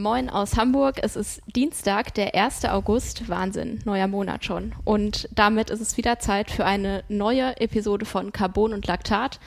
[0.00, 0.96] Moin aus Hamburg.
[1.02, 2.64] Es ist Dienstag, der 1.
[2.64, 3.28] August.
[3.28, 4.72] Wahnsinn, neuer Monat schon.
[4.84, 9.38] Und damit ist es wieder Zeit für eine neue Episode von Carbon und Laktat,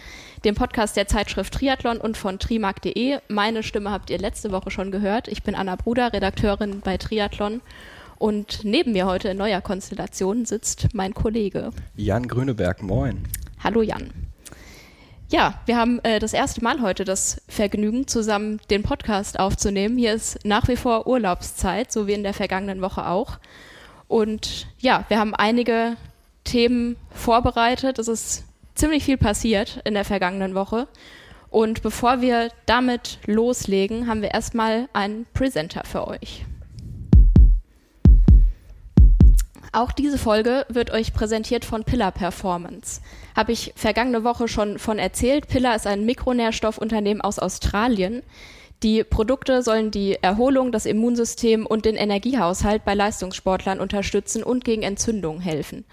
[0.45, 3.17] dem Podcast der Zeitschrift Triathlon und von trimark.de.
[3.29, 5.27] Meine Stimme habt ihr letzte Woche schon gehört.
[5.27, 7.61] Ich bin Anna Bruder, Redakteurin bei Triathlon.
[8.19, 12.83] Und neben mir heute in neuer Konstellation sitzt mein Kollege Jan Grüneberg.
[12.83, 13.23] Moin.
[13.63, 14.32] Hallo Jan.
[15.33, 19.97] Ja, wir haben äh, das erste Mal heute das Vergnügen, zusammen den Podcast aufzunehmen.
[19.97, 23.39] Hier ist nach wie vor Urlaubszeit, so wie in der vergangenen Woche auch.
[24.07, 25.97] Und ja, wir haben einige
[26.43, 27.97] Themen vorbereitet.
[27.97, 28.43] Es ist
[28.75, 30.87] ziemlich viel passiert in der vergangenen Woche.
[31.49, 36.45] Und bevor wir damit loslegen, haben wir erstmal einen Presenter für euch.
[39.75, 43.01] Auch diese Folge wird euch präsentiert von Pillar Performance.
[43.35, 45.47] Habe ich vergangene Woche schon von erzählt.
[45.47, 48.21] Pillar ist ein Mikronährstoffunternehmen aus Australien.
[48.83, 54.83] Die Produkte sollen die Erholung, das Immunsystem und den Energiehaushalt bei Leistungssportlern unterstützen und gegen
[54.83, 55.85] Entzündungen helfen.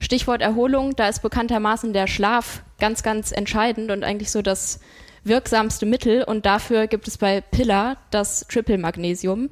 [0.00, 4.80] Stichwort Erholung, da ist bekanntermaßen der Schlaf ganz, ganz entscheidend und eigentlich so das
[5.24, 6.24] wirksamste Mittel.
[6.24, 9.50] Und dafür gibt es bei Pillar das Triple Magnesium.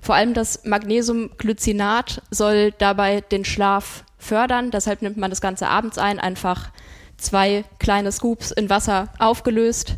[0.00, 4.70] Vor allem das Magnesiumglycinat soll dabei den Schlaf fördern.
[4.70, 6.70] Deshalb nimmt man das Ganze abends ein, einfach
[7.16, 9.96] zwei kleine Scoops in Wasser aufgelöst.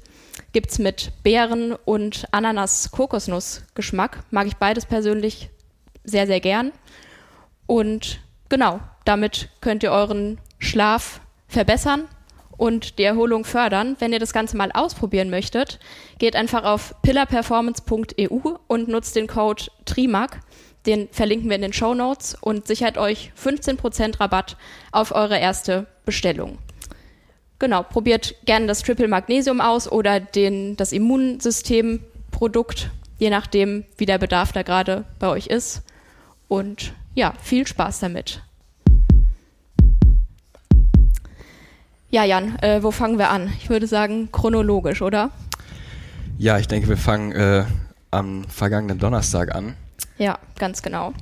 [0.52, 4.24] Gibt es mit Beeren- und Ananas-Kokosnuss-Geschmack.
[4.30, 5.50] Mag ich beides persönlich
[6.04, 6.72] sehr, sehr gern.
[7.66, 12.08] Und genau, damit könnt ihr euren Schlaf verbessern
[12.60, 13.96] und die Erholung fördern.
[14.00, 15.78] Wenn ihr das Ganze mal ausprobieren möchtet,
[16.18, 20.40] geht einfach auf pillarperformance.eu und nutzt den Code TRIMAC.
[20.84, 24.58] Den verlinken wir in den Show Notes und sichert euch 15% Rabatt
[24.92, 26.58] auf eure erste Bestellung.
[27.58, 34.18] Genau, probiert gerne das Triple Magnesium aus oder den, das Immunsystemprodukt, je nachdem, wie der
[34.18, 35.82] Bedarf da gerade bei euch ist.
[36.46, 38.42] Und ja, viel Spaß damit.
[42.12, 43.52] Ja, Jan, äh, wo fangen wir an?
[43.60, 45.30] Ich würde sagen chronologisch, oder?
[46.38, 47.64] Ja, ich denke, wir fangen äh,
[48.10, 49.76] am vergangenen Donnerstag an.
[50.18, 51.12] Ja, ganz genau.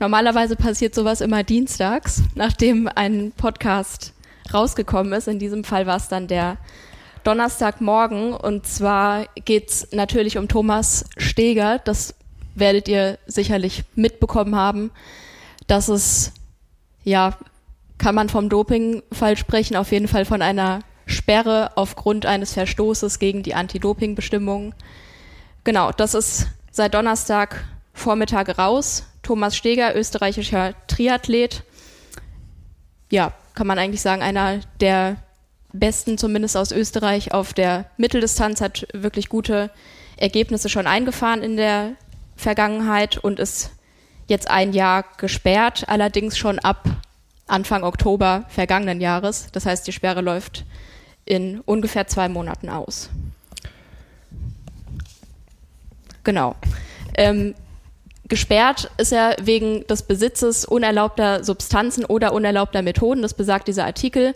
[0.00, 4.12] Normalerweise passiert sowas immer dienstags, nachdem ein Podcast
[4.52, 5.28] rausgekommen ist.
[5.28, 6.56] In diesem Fall war es dann der
[7.22, 8.34] Donnerstagmorgen.
[8.34, 11.78] Und zwar geht es natürlich um Thomas Steger.
[11.78, 12.14] Das
[12.56, 14.90] werdet ihr sicherlich mitbekommen haben,
[15.68, 16.32] dass es
[17.04, 17.36] ja
[17.98, 23.42] kann man vom Dopingfall sprechen, auf jeden Fall von einer Sperre aufgrund eines Verstoßes gegen
[23.42, 24.74] die Anti-Doping-Bestimmungen.
[25.64, 29.06] Genau, das ist seit Donnerstag Vormittag raus.
[29.22, 31.62] Thomas Steger, österreichischer Triathlet.
[33.10, 35.16] Ja, kann man eigentlich sagen, einer der
[35.72, 39.70] besten, zumindest aus Österreich, auf der Mitteldistanz, hat wirklich gute
[40.16, 41.92] Ergebnisse schon eingefahren in der
[42.36, 43.70] Vergangenheit und ist
[44.26, 46.84] jetzt ein Jahr gesperrt, allerdings schon ab
[47.46, 49.48] Anfang Oktober vergangenen Jahres.
[49.52, 50.64] Das heißt, die Sperre läuft
[51.24, 53.10] in ungefähr zwei Monaten aus.
[56.22, 56.56] Genau.
[57.16, 57.54] Ähm,
[58.28, 63.22] gesperrt ist er wegen des Besitzes unerlaubter Substanzen oder unerlaubter Methoden.
[63.22, 64.34] Das besagt dieser Artikel.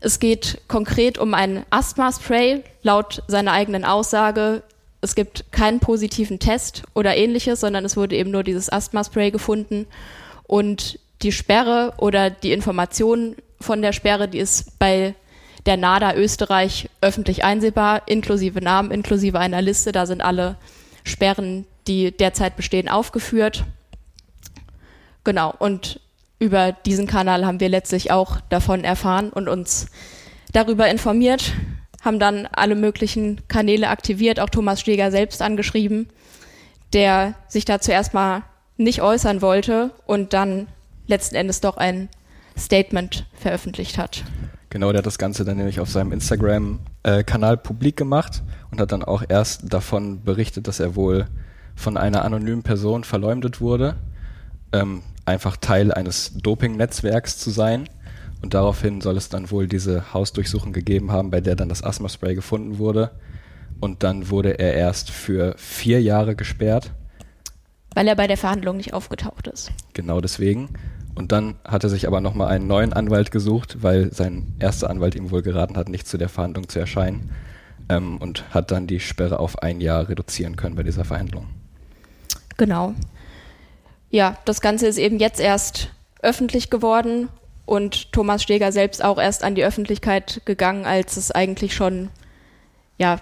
[0.00, 2.64] Es geht konkret um ein Asthma-Spray.
[2.82, 4.64] Laut seiner eigenen Aussage,
[5.00, 9.86] es gibt keinen positiven Test oder ähnliches, sondern es wurde eben nur dieses Asthma-Spray gefunden.
[10.44, 15.14] Und die Sperre oder die Information von der Sperre, die ist bei
[15.66, 19.92] der NADA Österreich öffentlich einsehbar, inklusive Namen, inklusive einer Liste.
[19.92, 20.56] Da sind alle
[21.04, 23.64] Sperren, die derzeit bestehen, aufgeführt.
[25.24, 26.00] Genau, und
[26.40, 29.86] über diesen Kanal haben wir letztlich auch davon erfahren und uns
[30.52, 31.52] darüber informiert,
[32.02, 36.08] haben dann alle möglichen Kanäle aktiviert, auch Thomas Steger selbst angeschrieben,
[36.92, 38.42] der sich da zuerst mal
[38.76, 40.66] nicht äußern wollte und dann
[41.12, 42.08] letzten Endes doch ein
[42.58, 44.24] Statement veröffentlicht hat.
[44.70, 49.04] Genau, der hat das Ganze dann nämlich auf seinem Instagram-Kanal publik gemacht und hat dann
[49.04, 51.26] auch erst davon berichtet, dass er wohl
[51.76, 53.96] von einer anonymen Person verleumdet wurde,
[54.72, 57.88] ähm, einfach Teil eines Doping-Netzwerks zu sein.
[58.40, 62.34] Und daraufhin soll es dann wohl diese Hausdurchsuchung gegeben haben, bei der dann das Asthma-Spray
[62.34, 63.10] gefunden wurde.
[63.80, 66.92] Und dann wurde er erst für vier Jahre gesperrt.
[67.94, 69.70] Weil er bei der Verhandlung nicht aufgetaucht ist.
[69.92, 70.70] Genau deswegen.
[71.14, 75.14] Und dann hat er sich aber nochmal einen neuen Anwalt gesucht, weil sein erster Anwalt
[75.14, 77.30] ihm wohl geraten hat, nicht zu der Verhandlung zu erscheinen.
[77.88, 81.48] Ähm, und hat dann die Sperre auf ein Jahr reduzieren können bei dieser Verhandlung.
[82.56, 82.94] Genau.
[84.10, 87.28] Ja, das Ganze ist eben jetzt erst öffentlich geworden
[87.66, 92.10] und Thomas Steger selbst auch erst an die Öffentlichkeit gegangen, als es eigentlich schon
[92.98, 93.20] ja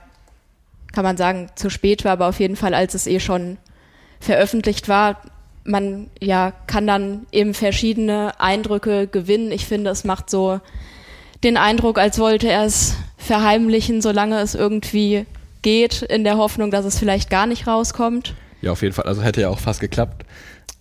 [0.93, 3.59] kann man sagen, zu spät war, aber auf jeden Fall, als es eh schon
[4.19, 5.21] veröffentlicht war,
[5.65, 9.53] man ja kann dann eben verschiedene Eindrücke gewinnen.
[9.53, 10.61] Ich finde, es macht so
[11.45, 15.27] den Eindruck, als wollte er es verheimlichen, solange es irgendwie
[15.63, 18.35] geht, in der Hoffnung, dass es vielleicht gar nicht rauskommt.
[18.63, 19.07] Ja, auf jeden Fall.
[19.07, 20.25] Also hätte ja auch fast geklappt.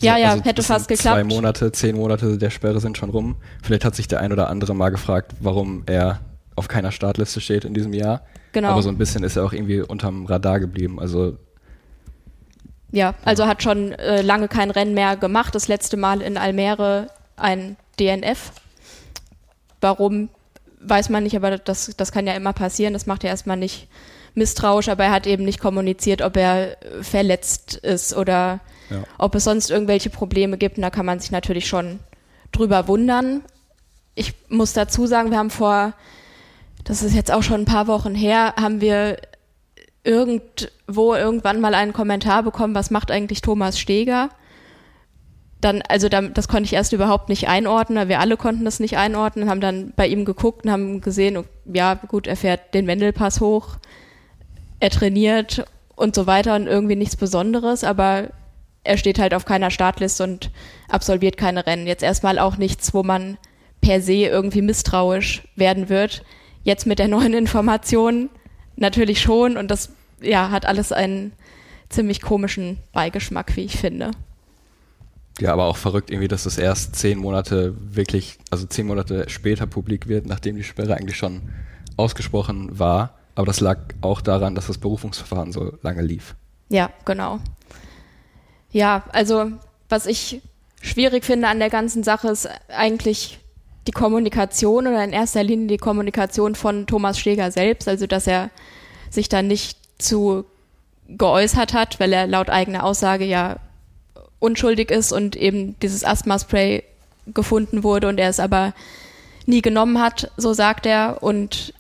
[0.02, 1.16] Ja, ja, also hätte fast geklappt.
[1.16, 3.36] Zwei Monate, zehn Monate der Sperre sind schon rum.
[3.62, 6.22] Vielleicht hat sich der ein oder andere mal gefragt, warum er
[6.56, 8.22] auf keiner Startliste steht in diesem Jahr.
[8.54, 8.70] Genau.
[8.70, 11.00] Aber so ein bisschen ist er auch irgendwie unterm Radar geblieben.
[11.00, 11.38] Also
[12.92, 15.54] ja, also hat schon äh, lange kein Rennen mehr gemacht.
[15.56, 18.52] Das letzte Mal in Almere ein DNF.
[19.82, 20.30] Warum,
[20.82, 22.94] weiß man nicht, aber das, das kann ja immer passieren.
[22.94, 23.88] Das macht ja erstmal nicht
[24.34, 28.60] misstrauisch, aber er hat eben nicht kommuniziert, ob er verletzt ist oder
[28.90, 29.04] ja.
[29.18, 30.78] ob es sonst irgendwelche Probleme gibt.
[30.78, 32.00] Und da kann man sich natürlich schon
[32.52, 33.44] drüber wundern.
[34.16, 35.94] Ich muss dazu sagen, wir haben vor,
[36.84, 39.18] das ist jetzt auch schon ein paar Wochen her, haben wir
[40.10, 44.30] irgendwo irgendwann mal einen Kommentar bekommen, was macht eigentlich Thomas Steger?
[45.62, 49.50] Dann, also das konnte ich erst überhaupt nicht einordnen, wir alle konnten das nicht einordnen,
[49.50, 53.78] haben dann bei ihm geguckt und haben gesehen, ja gut, er fährt den Wendelpass hoch,
[54.80, 55.66] er trainiert
[55.96, 58.30] und so weiter und irgendwie nichts Besonderes, aber
[58.86, 60.50] er steht halt auf keiner Startliste und
[60.88, 61.86] absolviert keine Rennen.
[61.86, 63.38] Jetzt erstmal auch nichts, wo man
[63.82, 66.24] per se irgendwie misstrauisch werden wird.
[66.64, 68.30] Jetzt mit der neuen Information
[68.78, 69.92] natürlich schon und das
[70.22, 71.34] ja, hat alles einen
[71.90, 74.12] ziemlich komischen Beigeschmack, wie ich finde.
[75.40, 79.66] Ja, aber auch verrückt irgendwie, dass das erst zehn Monate wirklich, also zehn Monate später
[79.68, 81.42] publik wird, nachdem die Sperre eigentlich schon
[81.96, 83.16] ausgesprochen war.
[83.36, 86.36] Aber das lag auch daran, dass das Berufungsverfahren so lange lief.
[86.68, 87.40] Ja, genau.
[88.72, 89.52] Ja, also
[89.88, 90.42] was ich
[90.82, 93.40] schwierig finde an der ganzen Sache ist eigentlich
[93.88, 98.50] die Kommunikation oder in erster Linie die Kommunikation von Thomas Steger selbst, also dass er
[99.10, 100.46] sich da nicht zu
[101.08, 103.58] geäußert hat, weil er laut eigener Aussage ja
[104.40, 106.84] unschuldig ist und eben dieses Asthma-Spray
[107.28, 108.74] gefunden wurde und er es aber
[109.46, 111.22] nie genommen hat, so sagt er.
[111.22, 111.74] Und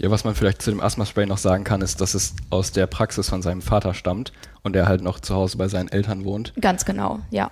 [0.00, 2.86] ja, was man vielleicht zu dem Asthma-Spray noch sagen kann, ist, dass es aus der
[2.86, 4.32] Praxis von seinem Vater stammt
[4.62, 6.52] und er halt noch zu Hause bei seinen Eltern wohnt.
[6.60, 7.50] Ganz genau, ja.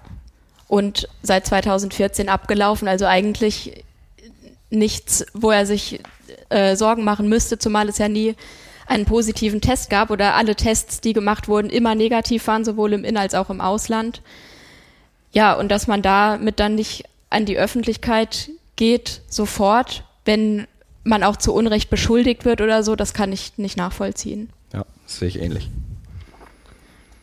[0.68, 3.84] Und seit 2014 abgelaufen, also eigentlich
[4.70, 6.00] nichts, wo er sich
[6.48, 8.36] äh, Sorgen machen müsste, zumal es ja nie
[8.92, 13.04] einen positiven Test gab oder alle Tests, die gemacht wurden, immer negativ waren, sowohl im
[13.04, 14.22] In- als auch im Ausland.
[15.32, 20.66] Ja, und dass man damit dann nicht an die Öffentlichkeit geht, sofort, wenn
[21.04, 24.50] man auch zu Unrecht beschuldigt wird oder so, das kann ich nicht nachvollziehen.
[24.72, 25.70] Ja, das sehe ich ähnlich.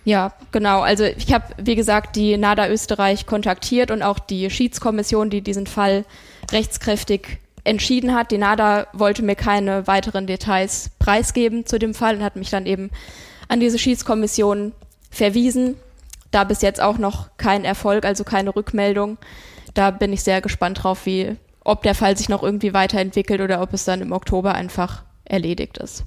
[0.06, 0.81] Ja, genau.
[0.81, 5.68] Also ich habe, wie gesagt, die NADA Österreich kontaktiert und auch die Schiedskommission, die diesen
[5.68, 6.04] Fall
[6.51, 8.31] rechtskräftig entschieden hat.
[8.31, 12.65] Die NADA wollte mir keine weiteren Details preisgeben zu dem Fall und hat mich dann
[12.65, 12.89] eben
[13.47, 14.73] an diese Schiedskommission
[15.09, 15.75] verwiesen.
[16.31, 19.17] Da bis jetzt auch noch kein Erfolg, also keine Rückmeldung.
[19.73, 23.61] Da bin ich sehr gespannt drauf, wie, ob der Fall sich noch irgendwie weiterentwickelt oder
[23.61, 26.03] ob es dann im Oktober einfach erledigt ist.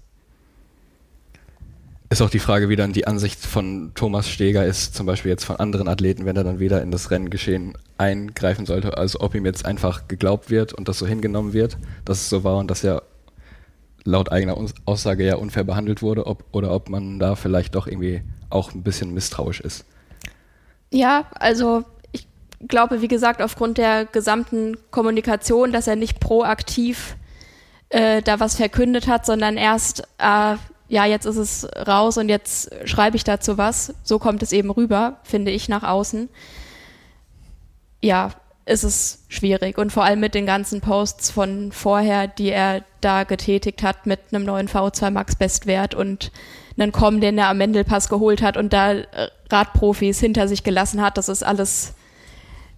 [2.13, 5.47] Ist auch die Frage, wie dann die Ansicht von Thomas Steger ist, zum Beispiel jetzt
[5.47, 8.99] von anderen Athleten, wenn er dann wieder in das Renngeschehen eingreifen sollte.
[8.99, 12.45] Also ob ihm jetzt einfach geglaubt wird und das so hingenommen wird, dass es so
[12.45, 13.05] war und dass er
[14.05, 18.21] laut eigener Aussage ja unfair behandelt wurde, ob, oder ob man da vielleicht doch irgendwie
[18.51, 19.87] auch ein bisschen misstrauisch ist.
[20.91, 22.27] Ja, also ich
[22.69, 27.17] glaube, wie gesagt, aufgrund der gesamten Kommunikation, dass er nicht proaktiv
[27.89, 30.57] äh, da was verkündet hat, sondern erst äh,
[30.93, 33.95] ja, jetzt ist es raus und jetzt schreibe ich dazu was.
[34.03, 36.29] So kommt es eben rüber, finde ich, nach außen.
[38.03, 38.33] Ja,
[38.67, 39.79] ist es schwierig.
[39.79, 44.21] Und vor allem mit den ganzen Posts von vorher, die er da getätigt hat mit
[44.33, 46.31] einem neuen V2 Max Bestwert und
[46.77, 48.97] einen Com, den er am Mendelpass geholt hat und da
[49.51, 51.17] Radprofis hinter sich gelassen hat.
[51.17, 51.95] Das ist alles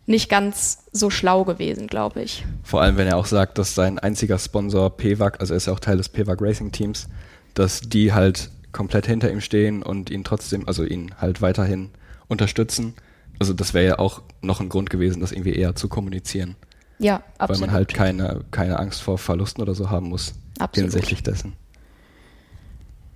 [0.06, 2.44] nicht ganz so schlau gewesen, glaube ich.
[2.62, 5.72] Vor allem, wenn er auch sagt, dass sein einziger Sponsor PWAC, also er ist ja
[5.72, 7.08] auch Teil des PWAC Racing Teams,
[7.54, 11.90] dass die halt komplett hinter ihm stehen und ihn trotzdem, also ihn halt weiterhin
[12.28, 12.94] unterstützen.
[13.38, 16.56] Also das wäre ja auch noch ein Grund gewesen, das irgendwie eher zu kommunizieren.
[16.98, 17.48] Ja, absolut.
[17.48, 20.34] Weil man halt keine, keine Angst vor Verlusten oder so haben muss.
[20.58, 20.92] Absolut.
[20.92, 21.54] Hinsichtlich dessen.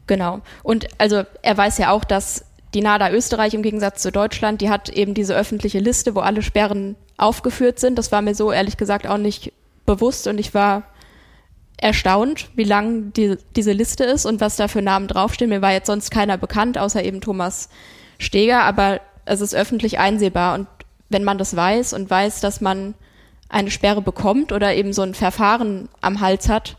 [0.07, 0.40] Genau.
[0.62, 4.71] Und also er weiß ja auch, dass die NADA Österreich im Gegensatz zu Deutschland, die
[4.71, 7.99] hat eben diese öffentliche Liste, wo alle Sperren aufgeführt sind.
[7.99, 9.52] Das war mir so ehrlich gesagt auch nicht
[9.87, 10.85] bewusst und ich war
[11.78, 15.49] erstaunt, wie lang die, diese Liste ist und was da für Namen draufstehen.
[15.49, 17.68] Mir war jetzt sonst keiner bekannt, außer eben Thomas
[18.18, 20.54] Steger, aber es ist öffentlich einsehbar.
[20.54, 20.66] Und
[21.08, 22.94] wenn man das weiß und weiß, dass man
[23.49, 26.76] eine Sperre bekommt oder eben so ein Verfahren am Hals hat,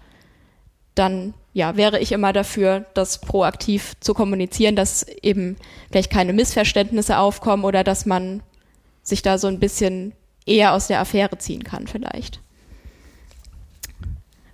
[0.95, 5.55] dann ja, wäre ich immer dafür, das proaktiv zu kommunizieren, dass eben
[5.89, 8.43] vielleicht keine Missverständnisse aufkommen oder dass man
[9.01, 10.13] sich da so ein bisschen
[10.45, 12.41] eher aus der Affäre ziehen kann vielleicht.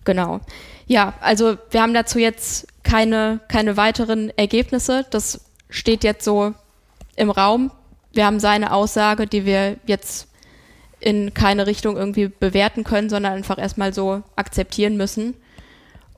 [0.06, 0.40] Genau.
[0.88, 5.06] Ja, also wir haben dazu jetzt keine, keine weiteren Ergebnisse.
[5.10, 6.54] Das steht jetzt so
[7.16, 7.72] im Raum.
[8.14, 10.28] Wir haben seine Aussage, die wir jetzt
[11.00, 15.36] in keine Richtung irgendwie bewerten können, sondern einfach erstmal so akzeptieren müssen.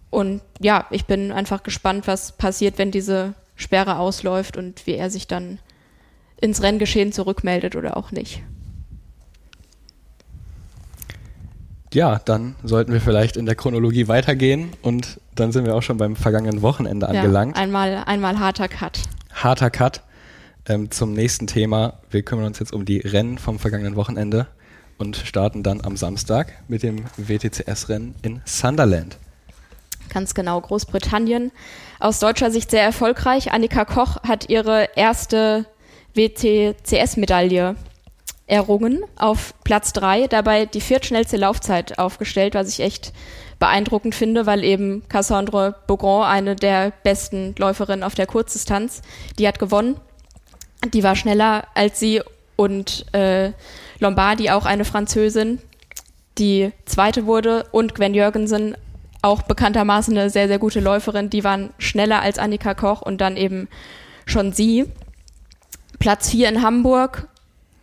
[0.09, 5.09] Und ja, ich bin einfach gespannt, was passiert, wenn diese Sperre ausläuft und wie er
[5.09, 5.59] sich dann
[6.39, 8.43] ins Renngeschehen zurückmeldet oder auch nicht.
[11.93, 15.97] Ja, dann sollten wir vielleicht in der Chronologie weitergehen und dann sind wir auch schon
[15.97, 17.55] beim vergangenen Wochenende angelangt.
[17.55, 18.99] Ja, einmal, einmal harter Cut.
[19.33, 20.01] Harter Cut
[20.67, 21.93] ähm, zum nächsten Thema.
[22.09, 24.47] Wir kümmern uns jetzt um die Rennen vom vergangenen Wochenende
[24.97, 29.17] und starten dann am Samstag mit dem WTCS-Rennen in Sunderland.
[30.09, 31.51] Ganz genau, Großbritannien.
[31.99, 33.51] Aus deutscher Sicht sehr erfolgreich.
[33.51, 35.65] Annika Koch hat ihre erste
[36.15, 37.75] WTCS-Medaille
[38.47, 43.13] errungen auf Platz drei, dabei die viertschnellste Laufzeit aufgestellt, was ich echt
[43.59, 49.01] beeindruckend finde, weil eben Cassandre Beaugrand, eine der besten Läuferinnen auf der Kurzdistanz,
[49.37, 49.97] die hat gewonnen.
[50.93, 52.21] Die war schneller als sie
[52.55, 53.51] und äh,
[53.99, 55.59] Lombardi, auch eine Französin,
[56.37, 58.77] die zweite wurde und Gwen Jürgensen,
[59.21, 63.35] auch bekanntermaßen eine sehr, sehr gute Läuferin, die waren schneller als Annika Koch und dann
[63.37, 63.67] eben
[64.25, 64.85] schon sie.
[65.99, 67.27] Platz vier in Hamburg,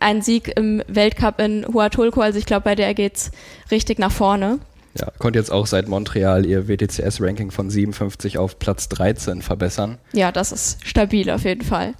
[0.05, 3.31] ein Sieg im Weltcup in Huatulco, also ich glaube, bei der geht's
[3.71, 4.59] richtig nach vorne.
[4.97, 9.97] Ja, konnte jetzt auch seit Montreal ihr WTCS-Ranking von 57 auf Platz 13 verbessern.
[10.13, 11.95] Ja, das ist stabil auf jeden Fall.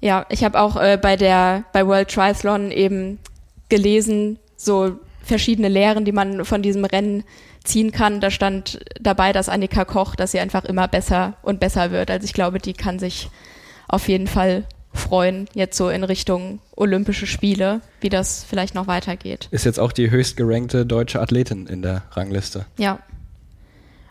[0.00, 3.18] Ja, ich habe auch äh, bei der bei World Triathlon eben
[3.70, 7.24] gelesen, so verschiedene Lehren, die man von diesem Rennen
[7.64, 8.20] ziehen kann.
[8.20, 12.10] Da stand dabei, dass Annika Koch, dass sie einfach immer besser und besser wird.
[12.10, 13.30] Also ich glaube, die kann sich
[13.88, 19.48] auf jeden Fall freuen, jetzt so in Richtung Olympische Spiele, wie das vielleicht noch weitergeht.
[19.50, 22.66] Ist jetzt auch die höchst gerankte deutsche Athletin in der Rangliste.
[22.78, 23.00] Ja.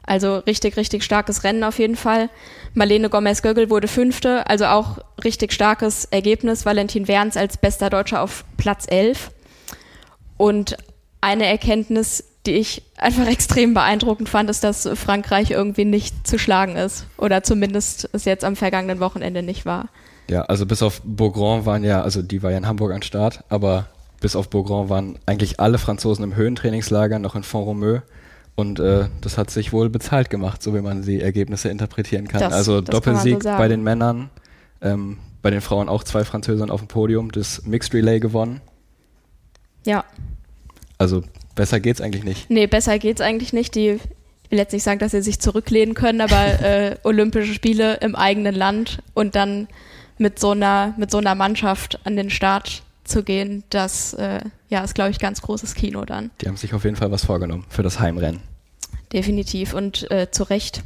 [0.03, 2.29] Also richtig, richtig starkes Rennen auf jeden Fall.
[2.73, 6.65] Marlene Gomez-Göggel wurde Fünfte, also auch richtig starkes Ergebnis.
[6.65, 9.31] Valentin Werns als bester Deutscher auf Platz 11.
[10.37, 10.77] Und
[11.19, 16.77] eine Erkenntnis, die ich einfach extrem beeindruckend fand, ist, dass Frankreich irgendwie nicht zu schlagen
[16.77, 17.05] ist.
[17.17, 19.89] Oder zumindest es jetzt am vergangenen Wochenende nicht war.
[20.29, 23.43] Ja, also bis auf Beaugrand waren ja, also die war ja in Hamburg an Start,
[23.49, 23.87] aber
[24.19, 27.99] bis auf Beaugrand waren eigentlich alle Franzosen im Höhentrainingslager noch in Font-Romeu.
[28.55, 32.39] Und äh, das hat sich wohl bezahlt gemacht, so wie man die Ergebnisse interpretieren kann.
[32.39, 34.31] Das, also das Doppelsieg kann so bei den Männern,
[34.81, 38.61] ähm, bei den Frauen auch zwei Französinnen auf dem Podium, das Mixed Relay gewonnen.
[39.85, 40.03] Ja.
[40.97, 41.21] Also
[41.53, 42.49] besser geht's eigentlich nicht.
[42.49, 43.75] Nee, besser geht's eigentlich nicht.
[43.75, 47.97] Die, ich will jetzt nicht sagen, dass sie sich zurücklehnen können, aber äh, Olympische Spiele
[47.97, 49.67] im eigenen Land und dann
[50.17, 54.83] mit so einer, mit so einer Mannschaft an den Start zu gehen, das äh, ja,
[54.83, 56.31] ist, glaube ich, ganz großes Kino dann.
[56.41, 58.41] Die haben sich auf jeden Fall was vorgenommen für das Heimrennen.
[59.13, 60.83] Definitiv und äh, zu Recht.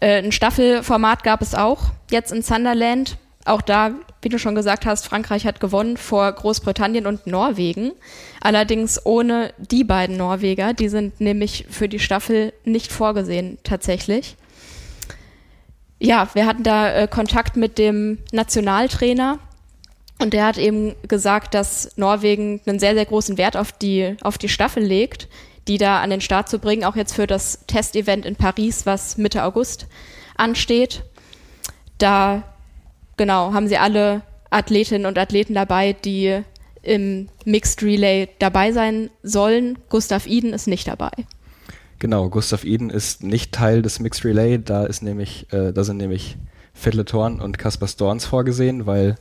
[0.00, 3.16] Äh, ein Staffelformat gab es auch, jetzt in Sunderland.
[3.46, 7.92] Auch da, wie du schon gesagt hast, Frankreich hat gewonnen vor Großbritannien und Norwegen.
[8.42, 10.74] Allerdings ohne die beiden Norweger.
[10.74, 14.36] Die sind nämlich für die Staffel nicht vorgesehen, tatsächlich.
[16.02, 19.38] Ja, wir hatten da äh, Kontakt mit dem Nationaltrainer
[20.18, 24.38] und der hat eben gesagt, dass Norwegen einen sehr, sehr großen Wert auf die, auf
[24.38, 25.28] die Staffel legt,
[25.68, 29.18] die da an den Start zu bringen, auch jetzt für das Testevent in Paris, was
[29.18, 29.88] Mitte August
[30.36, 31.04] ansteht.
[31.98, 32.44] Da,
[33.18, 36.40] genau, haben sie alle Athletinnen und Athleten dabei, die
[36.82, 39.78] im Mixed Relay dabei sein sollen.
[39.90, 41.12] Gustav Iden ist nicht dabei.
[42.00, 45.98] Genau, Gustav Iden ist nicht Teil des Mixed Relay, da ist nämlich, äh, da sind
[45.98, 46.38] nämlich
[46.72, 49.16] Fiddle Thorn und Kaspar Storns vorgesehen, weil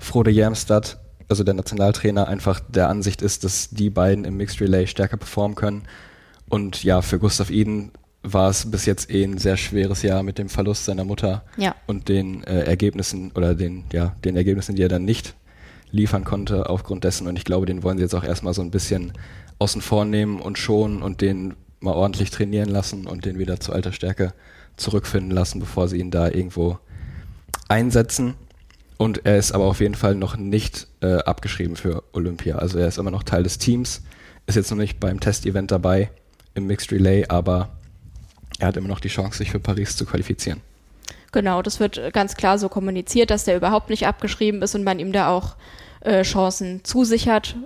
[0.00, 0.98] Frode Jermstad,
[1.28, 5.54] also der Nationaltrainer, einfach der Ansicht ist, dass die beiden im Mixed Relay stärker performen
[5.54, 5.82] können.
[6.48, 7.92] Und ja, für Gustav Eden
[8.24, 11.76] war es bis jetzt eh ein sehr schweres Jahr mit dem Verlust seiner Mutter ja.
[11.86, 15.36] und den äh, Ergebnissen oder den, ja, den Ergebnissen, die er dann nicht
[15.92, 17.28] liefern konnte aufgrund dessen.
[17.28, 19.12] Und ich glaube, den wollen sie jetzt auch erstmal so ein bisschen
[19.60, 23.72] außen vor nehmen und schonen und den mal ordentlich trainieren lassen und den wieder zu
[23.72, 24.34] alter Stärke
[24.76, 26.78] zurückfinden lassen, bevor sie ihn da irgendwo
[27.68, 28.34] einsetzen.
[28.96, 32.56] Und er ist aber auf jeden Fall noch nicht äh, abgeschrieben für Olympia.
[32.56, 34.02] Also er ist immer noch Teil des Teams,
[34.46, 36.10] ist jetzt noch nicht beim Testevent dabei
[36.54, 37.70] im Mixed Relay, aber
[38.58, 40.60] er hat immer noch die Chance, sich für Paris zu qualifizieren.
[41.32, 45.00] Genau, das wird ganz klar so kommuniziert, dass der überhaupt nicht abgeschrieben ist und man
[45.00, 45.56] ihm da auch
[46.00, 47.56] äh, Chancen zusichert.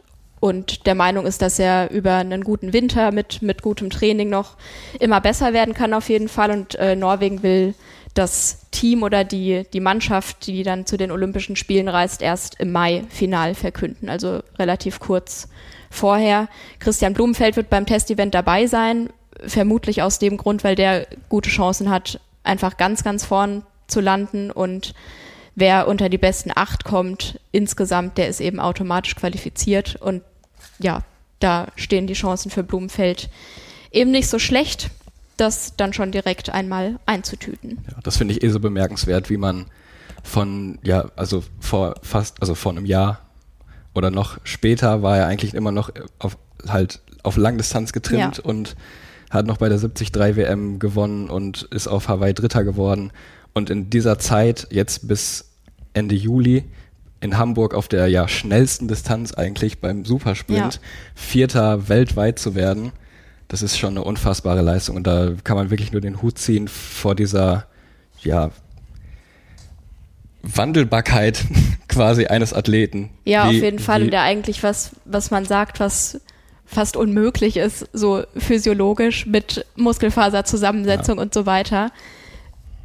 [0.41, 4.57] Und der Meinung ist, dass er über einen guten Winter mit, mit gutem Training noch
[5.01, 6.51] immer besser werden kann auf jeden Fall.
[6.51, 7.75] Und äh, Norwegen will
[8.15, 12.73] das Team oder die, die Mannschaft, die dann zu den Olympischen Spielen reist, erst im
[12.73, 15.49] Mai final verkünden, also relativ kurz
[15.91, 16.49] vorher.
[16.79, 19.11] Christian Blumenfeld wird beim Testevent dabei sein,
[19.47, 24.51] vermutlich aus dem Grund, weil der gute Chancen hat, einfach ganz, ganz vorn zu landen
[24.51, 24.95] und
[25.59, 30.23] wer unter die besten acht kommt insgesamt, der ist eben automatisch qualifiziert und
[30.79, 31.03] ja,
[31.41, 33.29] da stehen die Chancen für Blumenfeld
[33.91, 34.91] eben nicht so schlecht,
[35.37, 37.79] das dann schon direkt einmal einzutüten.
[37.91, 39.67] Ja, das finde ich eh so bemerkenswert, wie man
[40.23, 43.21] von, ja, also vor fast, also vor einem Jahr
[43.95, 46.37] oder noch später war er eigentlich immer noch auf,
[46.69, 48.45] halt auf Langdistanz getrimmt ja.
[48.45, 48.77] und
[49.31, 53.13] hat noch bei der 73 WM gewonnen und ist auf Hawaii Dritter geworden.
[53.53, 55.48] Und in dieser Zeit, jetzt bis
[55.93, 56.65] Ende Juli,
[57.21, 60.81] in Hamburg auf der ja schnellsten Distanz eigentlich beim Supersprint ja.
[61.15, 62.93] Vierter weltweit zu werden,
[63.49, 66.69] das ist schon eine unfassbare Leistung und da kann man wirklich nur den Hut ziehen
[66.69, 67.67] vor dieser
[68.23, 68.51] ja
[70.43, 71.45] Wandelbarkeit
[71.89, 73.11] quasi eines Athleten.
[73.25, 74.05] Ja, wie, auf jeden Fall.
[74.05, 76.21] Und der eigentlich was, was man sagt, was
[76.65, 81.23] fast unmöglich ist, so physiologisch mit Muskelfaserzusammensetzung ja.
[81.23, 81.91] und so weiter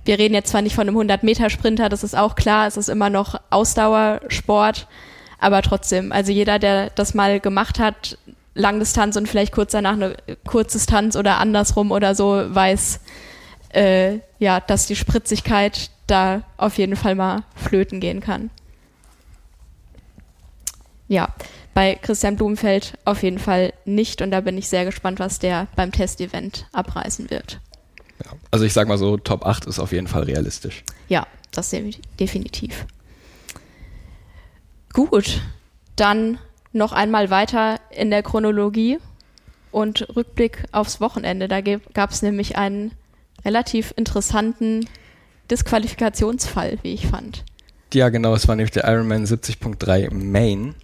[0.05, 3.09] wir reden jetzt zwar nicht von einem 100-Meter-Sprinter, das ist auch klar, es ist immer
[3.09, 4.87] noch Ausdauersport,
[5.39, 8.17] aber trotzdem, also jeder, der das mal gemacht hat,
[8.55, 12.99] Langdistanz und vielleicht kurz danach eine Kurzdistanz oder andersrum oder so, weiß,
[13.69, 18.51] äh, ja, dass die Spritzigkeit da auf jeden Fall mal flöten gehen kann.
[21.07, 21.29] Ja,
[21.73, 25.67] bei Christian Blumenfeld auf jeden Fall nicht und da bin ich sehr gespannt, was der
[25.75, 27.59] beim Testevent abreißen wird.
[28.23, 28.31] Ja.
[28.51, 30.83] Also ich sag mal so, Top 8 ist auf jeden Fall realistisch.
[31.07, 31.73] Ja, das
[32.19, 32.85] definitiv.
[34.91, 35.41] Gut,
[35.95, 36.37] dann
[36.71, 38.99] noch einmal weiter in der Chronologie
[39.71, 41.47] und Rückblick aufs Wochenende.
[41.47, 42.91] Da gab es nämlich einen
[43.43, 44.87] relativ interessanten
[45.49, 47.43] Disqualifikationsfall, wie ich fand.
[47.93, 50.75] Ja, genau, es war nämlich der Ironman 70.3 Main,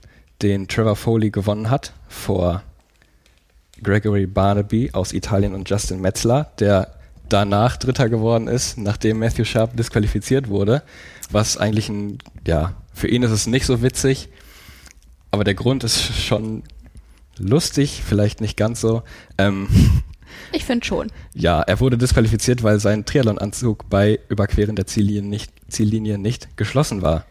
[0.41, 2.63] den Trevor Foley gewonnen hat vor
[3.81, 6.98] Gregory Barnaby aus Italien und Justin Metzler, der
[7.29, 10.83] danach Dritter geworden ist, nachdem Matthew Sharp disqualifiziert wurde.
[11.31, 14.29] Was eigentlich ein, ja, für ihn ist es nicht so witzig,
[15.31, 16.63] aber der Grund ist schon
[17.37, 19.03] lustig, vielleicht nicht ganz so.
[19.37, 19.67] Ähm,
[20.51, 21.11] ich finde schon.
[21.33, 27.01] Ja, er wurde disqualifiziert, weil sein Triathlon-Anzug bei Überqueren der Ziellinie nicht, Ziellinie nicht geschlossen
[27.01, 27.25] war.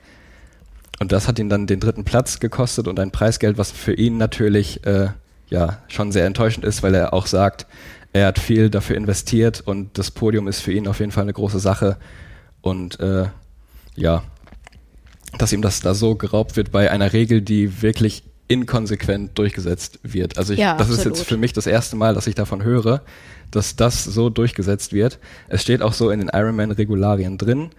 [1.00, 4.16] Und das hat ihn dann den dritten Platz gekostet und ein Preisgeld, was für ihn
[4.16, 5.08] natürlich äh,
[5.48, 7.66] ja schon sehr enttäuschend ist, weil er auch sagt,
[8.18, 11.33] er hat viel dafür investiert und das Podium ist für ihn auf jeden Fall eine
[11.33, 11.96] große Sache.
[12.61, 13.26] Und äh,
[13.94, 14.22] ja,
[15.38, 20.38] dass ihm das da so geraubt wird bei einer Regel, die wirklich inkonsequent durchgesetzt wird.
[20.38, 20.98] Also ich, ja, das absolut.
[20.98, 23.02] ist jetzt für mich das erste Mal, dass ich davon höre,
[23.50, 25.18] dass das so durchgesetzt wird.
[25.48, 27.70] Es steht auch so in den Ironman-Regularien drin,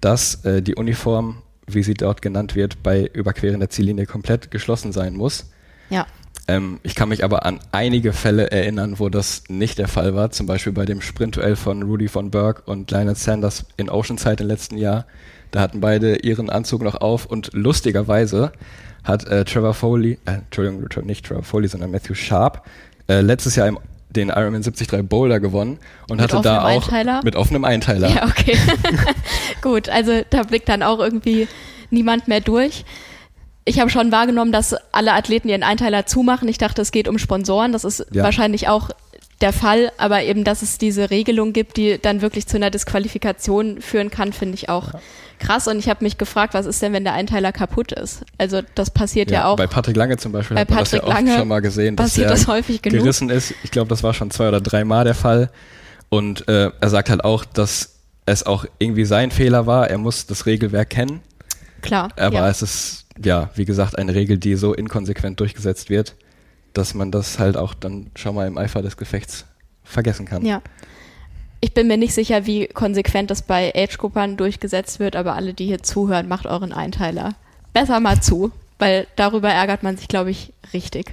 [0.00, 4.92] dass äh, die Uniform, wie sie dort genannt wird, bei Überqueren der Ziellinie komplett geschlossen
[4.92, 5.50] sein muss.
[5.90, 6.06] Ja.
[6.48, 10.30] Ähm, ich kann mich aber an einige Fälle erinnern, wo das nicht der Fall war.
[10.30, 14.48] Zum Beispiel bei dem Sprintduell von Rudy von Berg und Lionel Sanders in Oceanside im
[14.48, 15.06] letzten Jahr.
[15.50, 18.52] Da hatten beide ihren Anzug noch auf und lustigerweise
[19.04, 22.64] hat äh, Trevor Foley, äh, Entschuldigung, nicht Trevor Foley, sondern Matthew Sharp,
[23.08, 23.78] äh, letztes Jahr im
[24.10, 25.78] den Ironman 73 Boulder gewonnen
[26.08, 27.22] und mit hatte da auch Einteiler?
[27.24, 28.10] mit offenem Einteiler.
[28.10, 28.58] Ja, okay.
[29.62, 31.48] Gut, also da blickt dann auch irgendwie
[31.90, 32.84] niemand mehr durch
[33.64, 36.48] ich habe schon wahrgenommen, dass alle Athleten ihren Einteiler zumachen.
[36.48, 37.72] Ich dachte, es geht um Sponsoren.
[37.72, 38.24] Das ist ja.
[38.24, 38.90] wahrscheinlich auch
[39.40, 43.80] der Fall, aber eben, dass es diese Regelung gibt, die dann wirklich zu einer Disqualifikation
[43.80, 45.00] führen kann, finde ich auch ja.
[45.38, 45.66] krass.
[45.66, 48.24] Und ich habe mich gefragt, was ist denn, wenn der Einteiler kaputt ist?
[48.38, 49.56] Also das passiert ja, ja auch.
[49.56, 52.28] Bei Patrick Lange zum Beispiel hat man das ja oft schon mal gesehen, dass der
[52.28, 53.00] das häufig genug.
[53.00, 53.54] gerissen ist.
[53.64, 55.50] Ich glaube, das war schon zwei oder drei Mal der Fall.
[56.08, 57.94] Und äh, er sagt halt auch, dass
[58.26, 59.90] es auch irgendwie sein Fehler war.
[59.90, 61.20] Er muss das Regelwerk kennen.
[61.80, 62.10] Klar.
[62.16, 66.14] Aber es ist ja, wie gesagt, eine Regel, die so inkonsequent durchgesetzt wird,
[66.72, 69.44] dass man das halt auch dann schon mal im Eifer des Gefechts
[69.84, 70.44] vergessen kann.
[70.44, 70.62] Ja.
[71.60, 75.66] Ich bin mir nicht sicher, wie konsequent das bei Age-Gruppern durchgesetzt wird, aber alle, die
[75.66, 77.34] hier zuhören, macht euren Einteiler
[77.72, 81.12] besser mal zu, weil darüber ärgert man sich, glaube ich, richtig,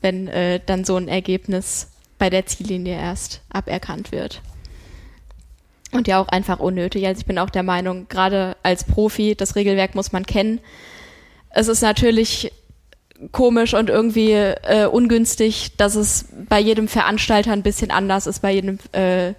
[0.00, 4.40] wenn äh, dann so ein Ergebnis bei der Ziellinie erst aberkannt wird.
[5.92, 7.06] Und ja auch einfach unnötig.
[7.06, 10.60] Also ich bin auch der Meinung, gerade als Profi, das Regelwerk muss man kennen
[11.50, 12.52] es ist natürlich
[13.32, 18.52] komisch und irgendwie äh, ungünstig, dass es bei jedem Veranstalter ein bisschen anders ist, bei
[18.52, 19.34] jedem äh,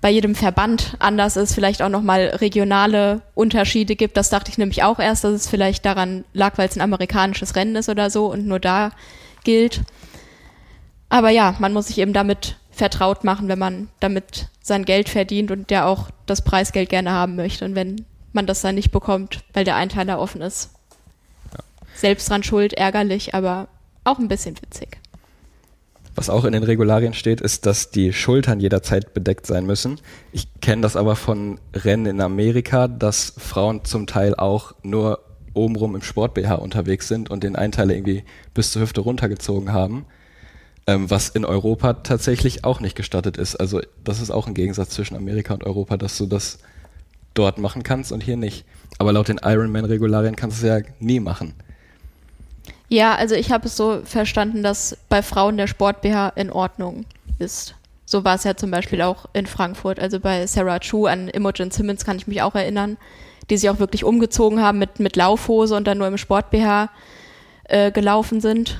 [0.00, 4.16] bei jedem Verband anders ist, vielleicht auch nochmal regionale Unterschiede gibt.
[4.16, 7.56] Das dachte ich nämlich auch erst, dass es vielleicht daran lag, weil es ein amerikanisches
[7.56, 8.92] Rennen ist oder so und nur da
[9.42, 9.82] gilt.
[11.08, 15.50] Aber ja, man muss sich eben damit vertraut machen, wenn man damit sein Geld verdient
[15.50, 17.64] und der auch das Preisgeld gerne haben möchte.
[17.64, 20.70] Und wenn man das dann nicht bekommt, weil der Einteiler offen ist.
[21.98, 23.66] Selbst dran schuld, ärgerlich, aber
[24.04, 24.98] auch ein bisschen witzig.
[26.14, 30.00] Was auch in den Regularien steht, ist, dass die Schultern jederzeit bedeckt sein müssen.
[30.30, 35.96] Ich kenne das aber von Rennen in Amerika, dass Frauen zum Teil auch nur obenrum
[35.96, 38.22] im Sport-BH unterwegs sind und den Einteiler irgendwie
[38.54, 40.06] bis zur Hüfte runtergezogen haben,
[40.86, 43.56] ähm, was in Europa tatsächlich auch nicht gestattet ist.
[43.56, 46.60] Also das ist auch ein Gegensatz zwischen Amerika und Europa, dass du das
[47.34, 48.64] dort machen kannst und hier nicht.
[48.98, 51.54] Aber laut den Ironman-Regularien kannst du es ja nie machen.
[52.88, 57.04] Ja, also ich habe es so verstanden, dass bei Frauen der Sport BH in Ordnung
[57.38, 57.74] ist.
[58.06, 60.00] So war es ja zum Beispiel auch in Frankfurt.
[60.00, 62.96] Also bei Sarah Chu an Imogen Simmons kann ich mich auch erinnern,
[63.50, 66.88] die sich auch wirklich umgezogen haben mit, mit Laufhose und dann nur im Sport BH
[67.64, 68.78] äh, gelaufen sind.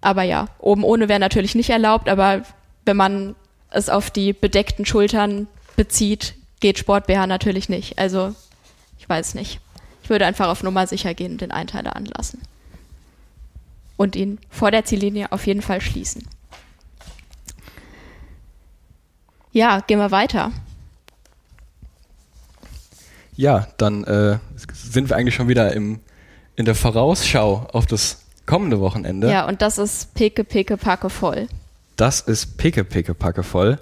[0.00, 2.42] Aber ja, oben ohne wäre natürlich nicht erlaubt, aber
[2.84, 3.34] wenn man
[3.70, 7.98] es auf die bedeckten Schultern bezieht, geht Sport BH natürlich nicht.
[7.98, 8.34] Also
[9.00, 9.58] ich weiß nicht.
[10.04, 12.40] Ich würde einfach auf Nummer sicher gehen und den Einteiler anlassen
[13.96, 16.26] und ihn vor der Ziellinie auf jeden Fall schließen.
[19.52, 20.52] Ja, gehen wir weiter.
[23.36, 24.38] Ja, dann äh,
[24.72, 26.00] sind wir eigentlich schon wieder im,
[26.56, 29.30] in der Vorausschau auf das kommende Wochenende.
[29.30, 31.48] Ja, und das ist picke, picke, packe voll.
[31.96, 33.78] Das ist picke, picke, packe voll.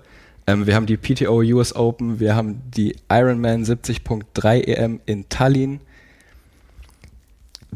[0.46, 5.80] Ähm, wir haben die PTO US Open, wir haben die Ironman 70.3 EM in Tallinn,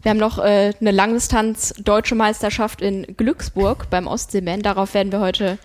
[0.04, 4.60] wir haben noch äh, eine Langdistanz Deutsche Meisterschaft in Glücksburg beim Ostseeman.
[4.60, 5.58] Darauf werden wir heute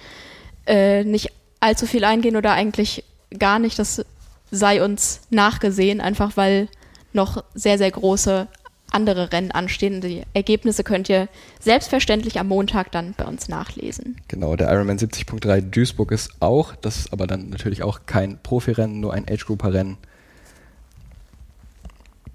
[0.66, 3.04] äh, nicht allzu viel eingehen oder eigentlich
[3.38, 3.78] gar nicht.
[3.78, 4.06] Das
[4.50, 6.70] sei uns nachgesehen, einfach weil
[7.12, 8.48] noch sehr, sehr große
[8.92, 10.00] andere Rennen anstehen.
[10.00, 11.28] Die Ergebnisse könnt ihr
[11.60, 14.16] selbstverständlich am Montag dann bei uns nachlesen.
[14.30, 19.02] Genau, der Ironman 70.3 Duisburg ist auch, das ist aber dann natürlich auch kein Profirennen,
[19.02, 19.98] nur ein Age-Grouper-Rennen.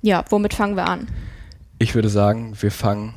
[0.03, 1.09] Ja, womit fangen wir an?
[1.79, 3.15] Ich würde sagen, wir fangen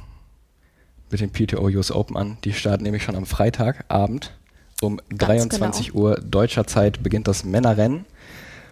[1.10, 2.38] mit dem PTO US Open an.
[2.44, 4.34] Die starten nämlich schon am Freitagabend.
[4.82, 6.00] Um Ganz 23 genau.
[6.00, 8.06] Uhr deutscher Zeit beginnt das Männerrennen.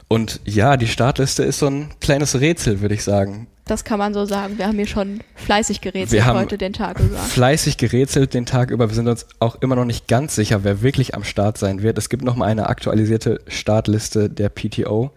[0.08, 3.48] Und ja, die Startliste ist so ein kleines Rätsel, würde ich sagen.
[3.66, 4.60] Das kann man so sagen.
[4.60, 7.18] Wir haben hier schon fleißig gerätselt wir haben heute den Tag über.
[7.18, 8.88] Fleißig gerätselt den Tag über.
[8.88, 11.98] Wir sind uns auch immer noch nicht ganz sicher, wer wirklich am Start sein wird.
[11.98, 15.10] Es gibt noch mal eine aktualisierte Startliste der PTO.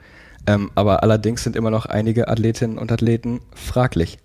[0.46, 4.18] Ähm, aber allerdings sind immer noch einige Athletinnen und Athleten fraglich.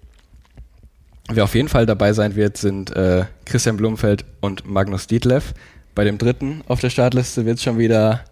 [1.30, 5.54] Wer auf jeden Fall dabei sein wird, sind äh, Christian Blumfeld und Magnus Dietleff.
[5.96, 8.26] Bei dem dritten auf der Startliste wird es schon wieder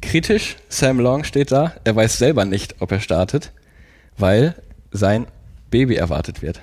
[0.00, 0.56] kritisch.
[0.68, 1.74] Sam Long steht da.
[1.84, 3.52] Er weiß selber nicht, ob er startet,
[4.16, 4.54] weil
[4.90, 5.26] sein
[5.70, 6.60] Baby erwartet wird.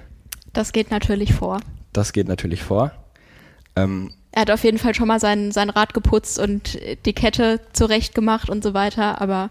[0.53, 1.59] Das geht natürlich vor.
[1.93, 2.91] Das geht natürlich vor.
[3.75, 7.59] Ähm, er hat auf jeden Fall schon mal sein, sein Rad geputzt und die Kette
[7.73, 9.21] zurecht gemacht und so weiter.
[9.21, 9.49] Aber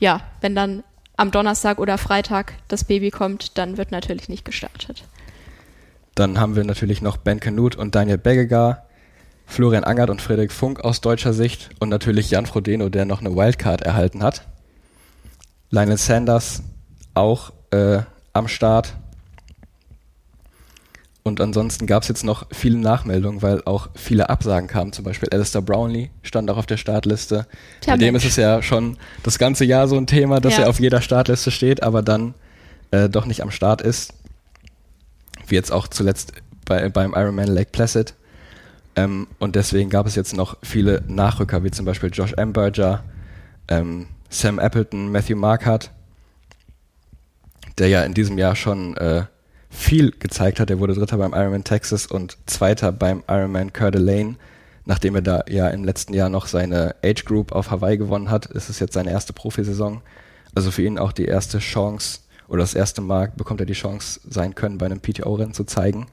[0.00, 0.82] ja, wenn dann
[1.16, 5.04] am Donnerstag oder Freitag das Baby kommt, dann wird natürlich nicht gestartet.
[6.18, 8.86] Dann haben wir natürlich noch Ben Knut und Daniel Beggegar,
[9.46, 13.36] Florian Angert und Frederik Funk aus deutscher Sicht und natürlich Jan Frodeno, der noch eine
[13.36, 14.42] Wildcard erhalten hat.
[15.70, 16.64] Lionel Sanders
[17.14, 18.00] auch äh,
[18.32, 18.96] am Start.
[21.22, 24.92] Und ansonsten gab es jetzt noch viele Nachmeldungen, weil auch viele Absagen kamen.
[24.92, 27.46] Zum Beispiel Alistair Brownlee stand auch auf der Startliste.
[27.80, 30.64] Tja, Bei dem ist es ja schon das ganze Jahr so ein Thema, dass ja.
[30.64, 32.34] er auf jeder Startliste steht, aber dann
[32.90, 34.14] äh, doch nicht am Start ist
[35.50, 36.32] wie jetzt auch zuletzt
[36.64, 38.14] bei, beim Ironman Lake Placid.
[38.96, 43.04] Ähm, und deswegen gab es jetzt noch viele Nachrücker, wie zum Beispiel Josh Amberger,
[43.68, 45.90] ähm, Sam Appleton, Matthew Markert,
[47.78, 49.24] der ja in diesem Jahr schon äh,
[49.70, 50.70] viel gezeigt hat.
[50.70, 54.34] Er wurde Dritter beim Ironman Texas und Zweiter beim Ironman Coeur d'Alene.
[54.84, 58.46] Nachdem er da ja im letzten Jahr noch seine Age Group auf Hawaii gewonnen hat,
[58.46, 60.00] ist es jetzt seine erste Profisaison.
[60.54, 64.20] Also für ihn auch die erste Chance, oder das erste Mal bekommt er die Chance
[64.28, 66.06] sein können, bei einem PTO-Rennen zu zeigen.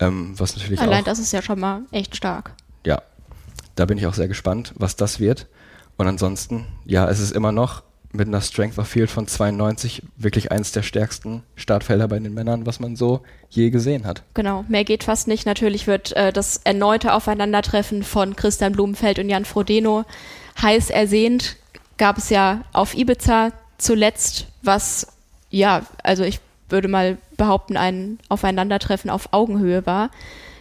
[0.00, 2.52] Ähm, was natürlich Allein auch, das ist ja schon mal echt stark.
[2.86, 3.02] Ja,
[3.74, 5.46] da bin ich auch sehr gespannt, was das wird.
[5.96, 10.52] Und ansonsten, ja, es ist immer noch mit einer Strength of Field von 92 wirklich
[10.52, 14.22] eines der stärksten Startfelder bei den Männern, was man so je gesehen hat.
[14.34, 15.46] Genau, mehr geht fast nicht.
[15.46, 20.04] Natürlich wird äh, das erneute Aufeinandertreffen von Christian Blumenfeld und Jan Frodeno
[20.60, 21.56] heiß ersehnt.
[21.96, 25.06] Gab es ja auf Ibiza zuletzt, was
[25.52, 30.10] ja, also ich würde mal behaupten, ein Aufeinandertreffen auf Augenhöhe war.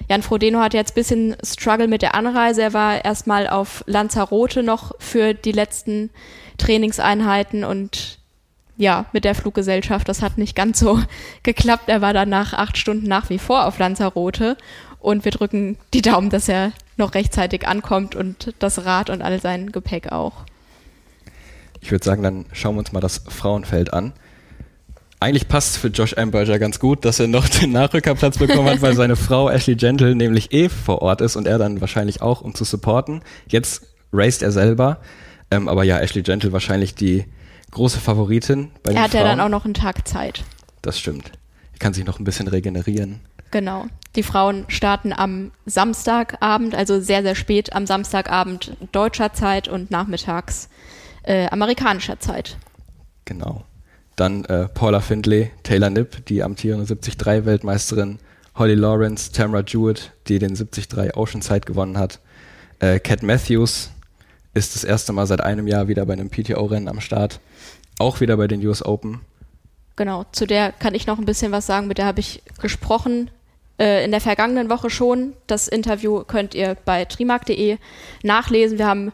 [0.10, 2.62] Jan Frodeno hat jetzt ein bisschen Struggle mit der Anreise.
[2.62, 6.10] Er war erstmal auf Lanzarote noch für die letzten
[6.58, 8.20] Trainingseinheiten und
[8.78, 11.00] ja, mit der Fluggesellschaft, das hat nicht ganz so
[11.44, 11.88] geklappt.
[11.88, 14.58] Er war dann nach acht Stunden nach wie vor auf Lanzarote
[15.00, 19.40] und wir drücken die Daumen, dass er noch rechtzeitig ankommt und das Rad und all
[19.40, 20.46] sein Gepäck auch.
[21.80, 24.14] Ich würde sagen, dann schauen wir uns mal das Frauenfeld an.
[25.22, 28.82] Eigentlich passt es für Josh Amberger ganz gut, dass er noch den Nachrückerplatz bekommen hat,
[28.82, 32.42] weil seine Frau Ashley Gentle nämlich eh vor Ort ist und er dann wahrscheinlich auch,
[32.42, 33.22] um zu supporten.
[33.48, 34.98] Jetzt raced er selber.
[35.52, 37.26] Ähm, aber ja, Ashley Gentle wahrscheinlich die
[37.70, 40.44] große Favoritin bei Er hat ja dann auch noch einen Tag Zeit.
[40.82, 41.32] Das stimmt.
[41.74, 43.20] Er kann sich noch ein bisschen regenerieren.
[43.52, 43.86] Genau.
[44.16, 50.68] Die Frauen starten am Samstagabend, also sehr, sehr spät am Samstagabend deutscher Zeit und nachmittags
[51.22, 52.58] äh, amerikanischer Zeit.
[53.26, 53.66] Genau.
[54.22, 58.20] Dann äh, Paula Findlay, Taylor Nipp, die amtierende 73-Weltmeisterin,
[58.54, 62.20] Holly Lawrence, Tamara Jewett, die den 73 Oceanside gewonnen hat,
[62.78, 63.90] äh, Cat Matthews
[64.54, 67.40] ist das erste Mal seit einem Jahr wieder bei einem PTO-Rennen am Start,
[67.98, 69.22] auch wieder bei den US Open.
[69.96, 73.32] Genau, zu der kann ich noch ein bisschen was sagen, mit der habe ich gesprochen
[73.80, 75.34] äh, in der vergangenen Woche schon.
[75.48, 77.80] Das Interview könnt ihr bei trimark.de
[78.22, 78.78] nachlesen.
[78.78, 79.12] Wir haben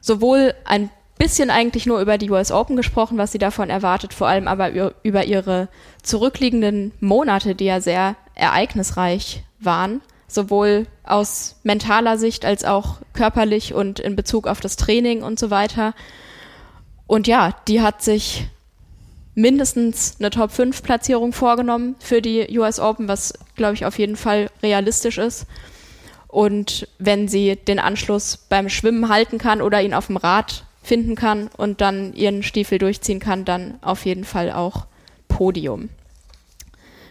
[0.00, 4.26] sowohl ein bisschen eigentlich nur über die US Open gesprochen, was sie davon erwartet, vor
[4.26, 4.70] allem aber
[5.02, 5.68] über ihre
[6.02, 14.00] zurückliegenden Monate, die ja sehr ereignisreich waren, sowohl aus mentaler Sicht als auch körperlich und
[14.00, 15.94] in Bezug auf das Training und so weiter.
[17.06, 18.46] Und ja, die hat sich
[19.34, 24.16] mindestens eine Top 5 Platzierung vorgenommen für die US Open, was glaube ich auf jeden
[24.16, 25.46] Fall realistisch ist.
[26.28, 31.14] Und wenn sie den Anschluss beim Schwimmen halten kann oder ihn auf dem Rad finden
[31.14, 34.86] kann und dann ihren Stiefel durchziehen kann, dann auf jeden Fall auch
[35.28, 35.88] Podium.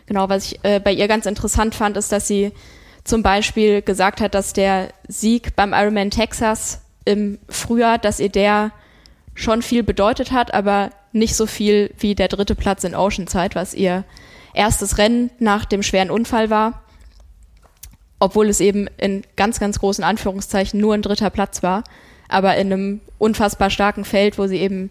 [0.05, 2.51] Genau, was ich äh, bei ihr ganz interessant fand, ist, dass sie
[3.03, 8.71] zum Beispiel gesagt hat, dass der Sieg beim Ironman Texas im Frühjahr, dass ihr der
[9.33, 13.73] schon viel bedeutet hat, aber nicht so viel wie der dritte Platz in Oceanside, was
[13.73, 14.03] ihr
[14.53, 16.83] erstes Rennen nach dem schweren Unfall war,
[18.19, 21.83] obwohl es eben in ganz, ganz großen Anführungszeichen nur ein dritter Platz war
[22.31, 24.89] aber in einem unfassbar starken Feld, wo sie eben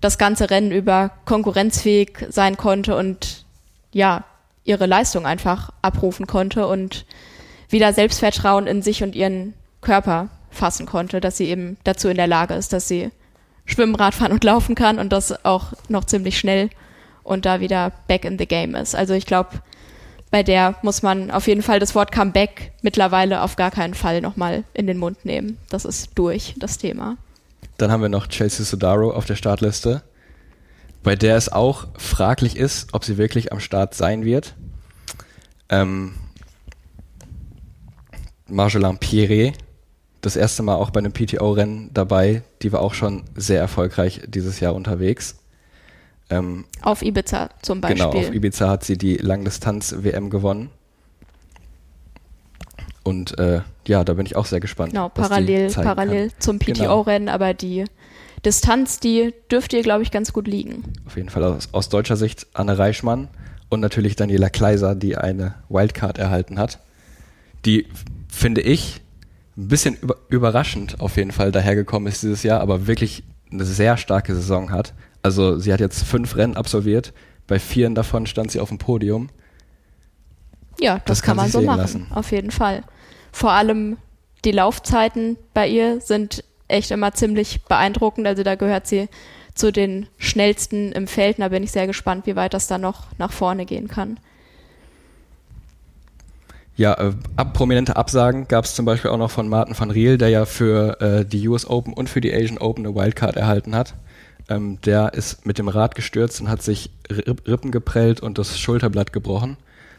[0.00, 3.44] das ganze Rennen über konkurrenzfähig sein konnte und
[3.92, 4.24] ja,
[4.64, 7.04] ihre Leistung einfach abrufen konnte und
[7.68, 12.26] wieder Selbstvertrauen in sich und ihren Körper fassen konnte, dass sie eben dazu in der
[12.26, 13.10] Lage ist, dass sie
[13.64, 16.70] schwimmen, Radfahren und laufen kann und das auch noch ziemlich schnell
[17.22, 18.94] und da wieder back in the game ist.
[18.94, 19.60] Also ich glaube,
[20.30, 24.20] bei der muss man auf jeden Fall das Wort Comeback mittlerweile auf gar keinen Fall
[24.20, 25.58] nochmal in den Mund nehmen.
[25.68, 27.16] Das ist durch, das Thema.
[27.78, 30.02] Dann haben wir noch Chelsea Sodaro auf der Startliste,
[31.02, 34.54] bei der es auch fraglich ist, ob sie wirklich am Start sein wird.
[35.68, 36.14] Ähm,
[38.46, 39.52] Marjolaine Pierre,
[40.20, 44.60] das erste Mal auch bei einem PTO-Rennen dabei, die war auch schon sehr erfolgreich dieses
[44.60, 45.38] Jahr unterwegs.
[46.30, 48.06] Ähm, auf Ibiza zum Beispiel.
[48.06, 50.70] Genau, auf Ibiza hat sie die Langdistanz-WM gewonnen.
[53.02, 54.92] Und äh, ja, da bin ich auch sehr gespannt.
[54.92, 56.40] Genau, parallel, parallel kann.
[56.40, 57.32] zum PTO-Rennen, genau.
[57.32, 57.84] aber die
[58.44, 60.84] Distanz, die dürfte ihr, glaube ich, ganz gut liegen.
[61.06, 63.28] Auf jeden Fall aus, aus deutscher Sicht Anne Reichmann
[63.68, 66.78] und natürlich Daniela Kleiser, die eine Wildcard erhalten hat.
[67.64, 67.86] Die,
[68.28, 69.00] finde ich,
[69.56, 73.96] ein bisschen über, überraschend auf jeden Fall dahergekommen ist dieses Jahr, aber wirklich eine sehr
[73.96, 74.94] starke Saison hat.
[75.22, 77.12] Also sie hat jetzt fünf Rennen absolviert,
[77.46, 79.28] bei vieren davon stand sie auf dem Podium.
[80.78, 82.06] Ja, das, das kann, kann man so machen, lassen.
[82.10, 82.82] auf jeden Fall.
[83.32, 83.98] Vor allem
[84.44, 88.26] die Laufzeiten bei ihr sind echt immer ziemlich beeindruckend.
[88.26, 89.08] Also da gehört sie
[89.54, 91.38] zu den schnellsten im Feld.
[91.38, 94.18] Da bin ich sehr gespannt, wie weit das da noch nach vorne gehen kann.
[96.76, 100.16] Ja, äh, ab, prominente Absagen gab es zum Beispiel auch noch von Martin van Riel,
[100.16, 103.74] der ja für äh, die US Open und für die Asian Open eine Wildcard erhalten
[103.74, 103.94] hat.
[104.50, 109.12] Ähm, der ist mit dem Rad gestürzt und hat sich Rippen geprellt und das Schulterblatt
[109.12, 109.56] gebrochen.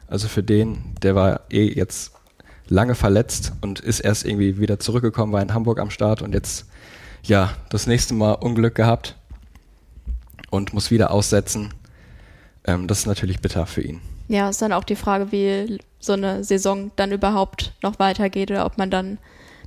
[0.07, 2.11] Also für den, der war eh jetzt
[2.67, 6.65] lange verletzt und ist erst irgendwie wieder zurückgekommen, war in Hamburg am Start und jetzt
[7.23, 9.15] ja das nächste Mal Unglück gehabt
[10.49, 11.73] und muss wieder aussetzen.
[12.65, 14.01] Ähm, das ist natürlich bitter für ihn.
[14.27, 18.65] Ja, ist dann auch die Frage, wie so eine Saison dann überhaupt noch weitergeht oder
[18.65, 19.17] ob man dann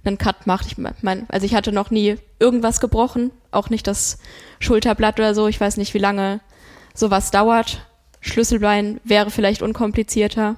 [0.06, 0.66] einen Cut macht.
[0.66, 4.18] Ich meine, also ich hatte noch nie irgendwas gebrochen, auch nicht das
[4.60, 5.48] Schulterblatt oder so.
[5.48, 6.40] Ich weiß nicht, wie lange
[6.94, 7.86] sowas dauert.
[8.20, 10.56] Schlüsselbein wäre vielleicht unkomplizierter,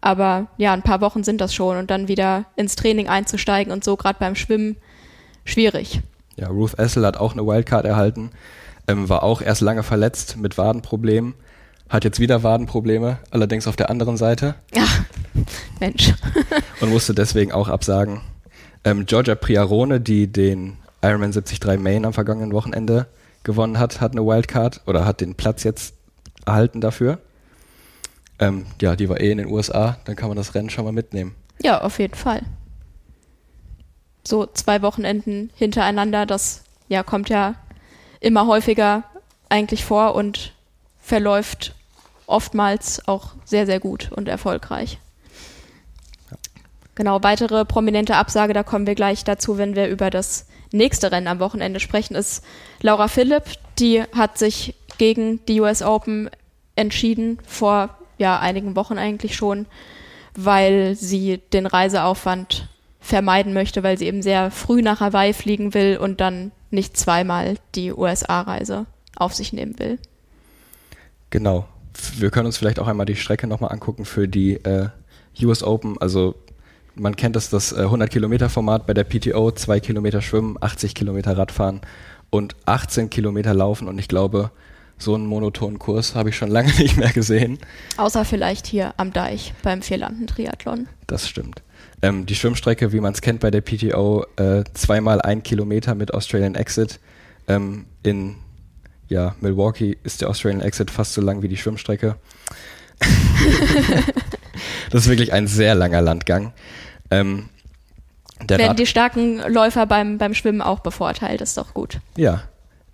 [0.00, 3.82] aber ja, ein paar Wochen sind das schon und dann wieder ins Training einzusteigen und
[3.82, 4.76] so gerade beim Schwimmen
[5.44, 6.00] schwierig.
[6.36, 8.30] Ja, Ruth Essel hat auch eine Wildcard erhalten,
[8.86, 11.34] ähm, war auch erst lange verletzt mit Wadenproblemen,
[11.88, 14.54] hat jetzt wieder Wadenprobleme, allerdings auf der anderen Seite.
[14.74, 14.86] Ja,
[15.80, 16.14] Mensch.
[16.80, 18.20] und musste deswegen auch absagen.
[18.84, 23.06] Ähm, Georgia Priarone, die den Ironman 73 Main am vergangenen Wochenende
[23.44, 25.94] gewonnen hat, hat eine Wildcard oder hat den Platz jetzt
[26.46, 27.18] erhalten dafür.
[28.38, 30.92] Ähm, ja, die war eh in den USA, dann kann man das Rennen schon mal
[30.92, 31.34] mitnehmen.
[31.60, 32.42] Ja, auf jeden Fall.
[34.24, 37.54] So zwei Wochenenden hintereinander, das ja kommt ja
[38.20, 39.04] immer häufiger
[39.48, 40.54] eigentlich vor und
[41.00, 41.74] verläuft
[42.26, 44.98] oftmals auch sehr, sehr gut und erfolgreich.
[46.94, 51.26] Genau, weitere prominente Absage, da kommen wir gleich dazu, wenn wir über das nächste Rennen
[51.26, 52.44] am Wochenende sprechen, ist
[52.80, 53.44] Laura Philipp.
[53.78, 56.28] Die hat sich gegen die US Open
[56.76, 59.66] entschieden, vor ja, einigen Wochen eigentlich schon,
[60.36, 62.68] weil sie den Reiseaufwand
[63.00, 67.56] vermeiden möchte, weil sie eben sehr früh nach Hawaii fliegen will und dann nicht zweimal
[67.74, 69.98] die USA-Reise auf sich nehmen will.
[71.30, 71.66] Genau.
[72.16, 74.88] Wir können uns vielleicht auch einmal die Strecke nochmal angucken für die äh,
[75.42, 75.98] US Open.
[76.00, 76.34] Also
[76.94, 81.80] man kennt das, das 100-Kilometer-Format bei der PTO, 2 Kilometer Schwimmen, 80 Kilometer Radfahren
[82.30, 83.88] und 18 Kilometer Laufen.
[83.88, 84.50] Und ich glaube,
[84.98, 87.58] so einen monotonen Kurs habe ich schon lange nicht mehr gesehen.
[87.96, 90.88] Außer vielleicht hier am Deich beim Vierlanden-Triathlon.
[91.06, 91.62] Das stimmt.
[92.02, 96.12] Ähm, die Schwimmstrecke, wie man es kennt bei der PTO, äh, zweimal ein Kilometer mit
[96.14, 97.00] Australian Exit.
[97.48, 98.36] Ähm, in
[99.08, 102.16] ja, Milwaukee ist der Australian Exit fast so lang wie die Schwimmstrecke.
[104.90, 106.52] das ist wirklich ein sehr langer Landgang.
[107.10, 107.48] Ähm,
[108.46, 112.00] Werden Rad die starken Läufer beim, beim Schwimmen auch bevorteilt, ist doch gut.
[112.16, 112.42] Ja,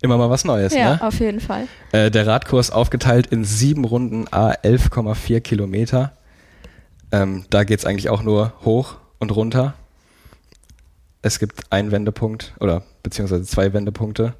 [0.01, 0.73] immer mal was Neues.
[0.73, 1.01] Ja, ne?
[1.01, 1.67] auf jeden Fall.
[1.91, 6.13] Äh, der Radkurs aufgeteilt in sieben Runden a 11,4 Kilometer.
[7.11, 9.73] Ähm, da geht es eigentlich auch nur hoch und runter.
[11.21, 14.33] Es gibt einen Wendepunkt oder beziehungsweise zwei Wendepunkte.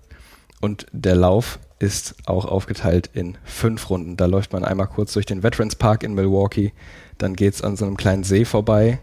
[0.61, 4.17] Und der Lauf ist auch aufgeteilt in fünf Runden.
[4.17, 6.73] Da läuft man einmal kurz durch den Veterans Park in Milwaukee,
[7.19, 8.99] dann geht es an so einem kleinen See vorbei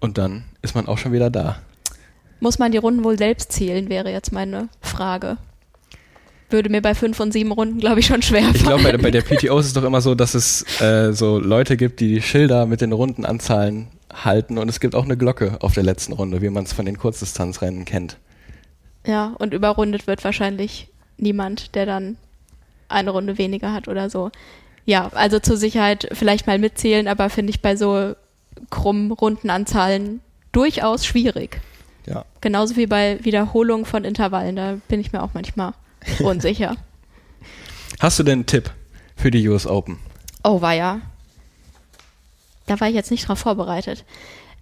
[0.00, 1.60] und dann ist man auch schon wieder da.
[2.40, 5.36] Muss man die Runden wohl selbst zählen, wäre jetzt meine Frage.
[6.48, 8.56] Würde mir bei fünf und sieben Runden, glaube ich, schon schwer fallen.
[8.56, 11.38] Ich glaube, bei, bei, der PTO ist es doch immer so, dass es äh, so
[11.38, 15.58] Leute gibt, die die Schilder mit den Rundenanzahlen halten und es gibt auch eine Glocke
[15.60, 18.16] auf der letzten Runde, wie man es von den Kurzdistanzrennen kennt.
[19.06, 22.16] Ja, und überrundet wird wahrscheinlich niemand, der dann
[22.88, 24.30] eine Runde weniger hat oder so.
[24.90, 28.16] Ja, also zur Sicherheit vielleicht mal mitzählen, aber finde ich bei so
[28.70, 31.60] krummen Rundenanzahlen durchaus schwierig.
[32.06, 32.24] Ja.
[32.40, 35.74] Genauso wie bei Wiederholungen von Intervallen, da bin ich mir auch manchmal
[36.18, 36.74] unsicher.
[38.00, 38.72] Hast du denn einen Tipp
[39.14, 40.00] für die US Open?
[40.42, 41.00] Oh, war ja.
[42.66, 44.04] Da war ich jetzt nicht drauf vorbereitet.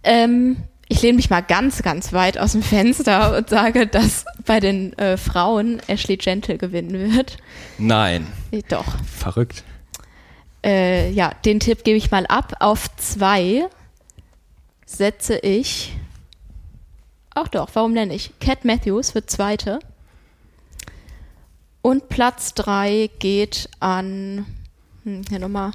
[0.03, 4.61] Ähm, ich lehne mich mal ganz, ganz weit aus dem Fenster und sage, dass bei
[4.61, 7.38] den äh, Frauen Ashley Gentle gewinnen wird.
[7.79, 8.27] Nein.
[8.69, 8.85] Doch.
[9.07, 9.64] Verrückt.
[10.64, 12.55] Äh, ja, den Tipp gebe ich mal ab.
[12.61, 13.68] Auf zwei
[14.87, 15.97] setze ich.
[17.35, 18.33] Ach doch, warum nenne ich?
[18.40, 19.79] Cat Matthews wird Zweite.
[21.83, 24.47] Und Platz drei geht an.
[25.05, 25.71] Hm, hier nochmal.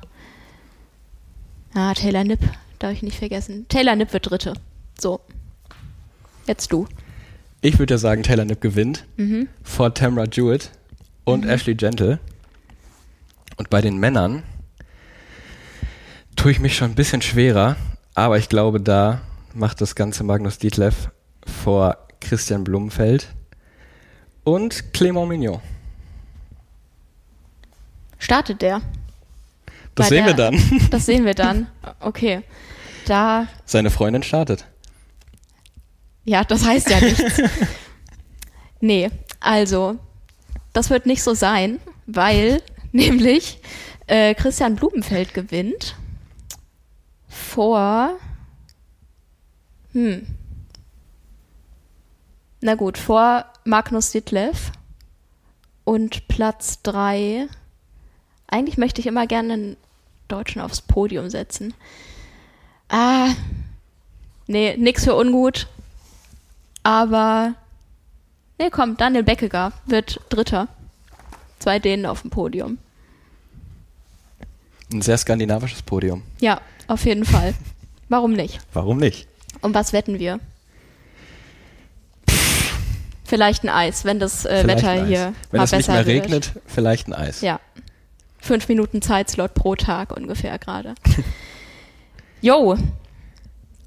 [1.73, 2.41] Ah, Taylor Nipp,
[2.79, 3.65] darf ich nicht vergessen.
[3.69, 4.53] Taylor Nipp wird Dritte.
[4.99, 5.21] So.
[6.45, 6.87] Jetzt du.
[7.61, 9.47] Ich würde ja sagen, Taylor Nipp gewinnt mhm.
[9.63, 10.71] vor Tamra Jewett
[11.23, 11.49] und mhm.
[11.49, 12.19] Ashley Gentle.
[13.55, 14.43] Und bei den Männern
[16.43, 17.77] tue ich mich schon ein bisschen schwerer,
[18.15, 19.21] aber ich glaube, da
[19.53, 21.09] macht das ganze Magnus Dietleff
[21.47, 23.29] vor Christian Blumenfeld
[24.43, 25.61] und Clément Mignon.
[28.19, 28.81] Startet der?
[29.95, 30.89] Das sehen der, wir dann.
[30.89, 31.67] Das sehen wir dann.
[32.01, 32.41] Okay.
[33.05, 33.47] Da.
[33.63, 34.65] Seine Freundin startet.
[36.25, 37.41] Ja, das heißt ja nichts.
[38.81, 39.97] nee, also,
[40.73, 43.61] das wird nicht so sein, weil nämlich
[44.07, 45.95] äh, Christian Blumenfeld gewinnt
[47.53, 48.17] vor.
[49.91, 50.25] Hm.
[52.61, 54.71] Na gut, vor Magnus Ditlev
[55.83, 57.47] und Platz 3.
[58.47, 59.77] Eigentlich möchte ich immer gerne einen
[60.27, 61.73] Deutschen aufs Podium setzen.
[62.89, 63.29] Ah,
[64.47, 65.67] nee, nix für ungut.
[66.81, 67.53] Aber,
[68.57, 70.67] nee, komm, Daniel Beckegar wird Dritter.
[71.59, 72.77] Zwei Dänen auf dem Podium.
[74.91, 76.23] Ein sehr skandinavisches Podium.
[76.39, 77.53] Ja, auf jeden Fall.
[78.09, 78.59] Warum nicht?
[78.73, 79.27] Warum nicht?
[79.61, 80.39] Und was wetten wir?
[83.23, 86.23] Vielleicht ein Eis, wenn das äh, Wetter hier wenn mal es nicht mehr wird.
[86.23, 87.41] regnet, vielleicht ein Eis.
[87.41, 87.59] Ja.
[88.39, 90.95] Fünf Minuten Zeitslot pro Tag ungefähr gerade.
[92.43, 92.77] Jo.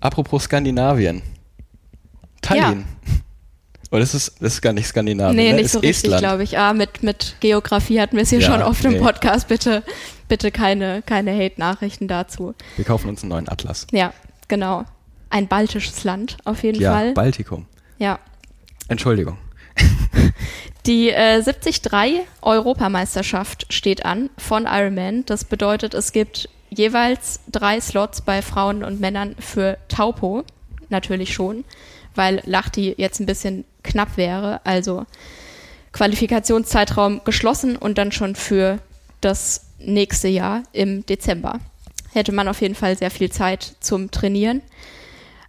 [0.01, 1.20] Apropos Skandinavien.
[2.40, 2.86] Tallinn.
[3.07, 3.12] Ja.
[3.90, 5.36] Oder ist es das ist gar nicht Skandinavien?
[5.36, 5.57] Nee, ne?
[5.57, 6.59] nicht ist so richtig, glaube ich.
[6.59, 8.97] Ah, mit, mit Geografie hatten wir es hier ja, schon oft nee.
[8.97, 9.49] im Podcast.
[9.49, 9.82] Bitte,
[10.29, 12.55] bitte keine, keine Hate-Nachrichten dazu.
[12.77, 13.87] Wir kaufen uns einen neuen Atlas.
[13.93, 14.12] Ja,
[14.49, 14.85] genau.
[15.31, 17.12] Ein baltisches Land auf jeden ja, Fall.
[17.12, 17.66] Baltikum.
[17.99, 18.18] Ja.
[18.89, 19.39] Entschuldigung.
[20.87, 21.83] Die äh, 73
[22.43, 25.24] Europameisterschaft steht an von Ironman.
[25.27, 30.45] Das bedeutet, es gibt jeweils drei Slots bei Frauen und Männern für Taupo.
[30.89, 31.64] Natürlich schon,
[32.14, 34.61] weil Lachti jetzt ein bisschen knapp wäre.
[34.64, 35.07] Also
[35.93, 38.79] Qualifikationszeitraum geschlossen und dann schon für
[39.20, 41.61] das nächste Jahr im Dezember.
[42.12, 44.62] Hätte man auf jeden Fall sehr viel Zeit zum Trainieren.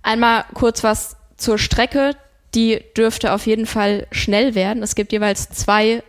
[0.04, 2.16] Einmal kurz was zur Strecke.
[2.56, 4.84] Die dürfte auf jeden Fall schnell werden.
[4.84, 6.04] Es gibt jeweils zwei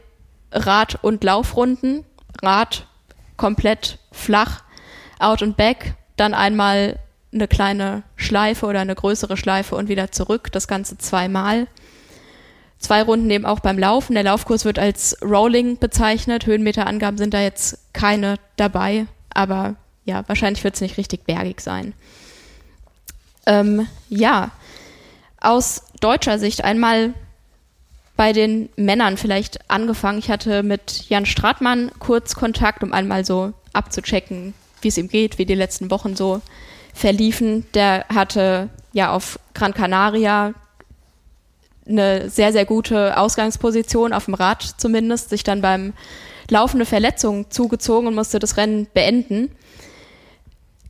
[0.53, 2.05] Rad- und Laufrunden.
[2.43, 2.87] Rad
[3.37, 4.63] komplett flach,
[5.19, 6.99] out and back, dann einmal
[7.33, 10.53] eine kleine Schleife oder eine größere Schleife und wieder zurück.
[10.53, 11.67] Das Ganze zweimal.
[12.79, 14.15] Zwei Runden eben auch beim Laufen.
[14.15, 16.47] Der Laufkurs wird als Rolling bezeichnet.
[16.47, 19.75] Höhenmeterangaben sind da jetzt keine dabei, aber
[20.05, 21.93] ja, wahrscheinlich wird es nicht richtig bergig sein.
[23.47, 24.53] Ähm, ja,
[25.41, 27.15] aus deutscher Sicht einmal
[28.17, 30.19] bei den Männern vielleicht angefangen.
[30.19, 35.39] Ich hatte mit Jan Stratmann kurz Kontakt, um einmal so abzuchecken, wie es ihm geht,
[35.39, 36.43] wie die letzten Wochen so
[36.95, 37.67] verliefen.
[37.75, 40.55] Der hatte ja auf Gran Canaria
[41.89, 45.93] eine sehr, sehr gute Ausgangsposition, auf dem Rad zumindest, sich dann beim
[46.51, 49.51] Laufen eine Verletzung zugezogen und musste das Rennen beenden.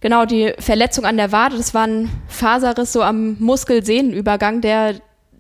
[0.01, 4.95] Genau, die Verletzung an der Wade, das war ein Faserriss so am Muskelsehnenübergang, der,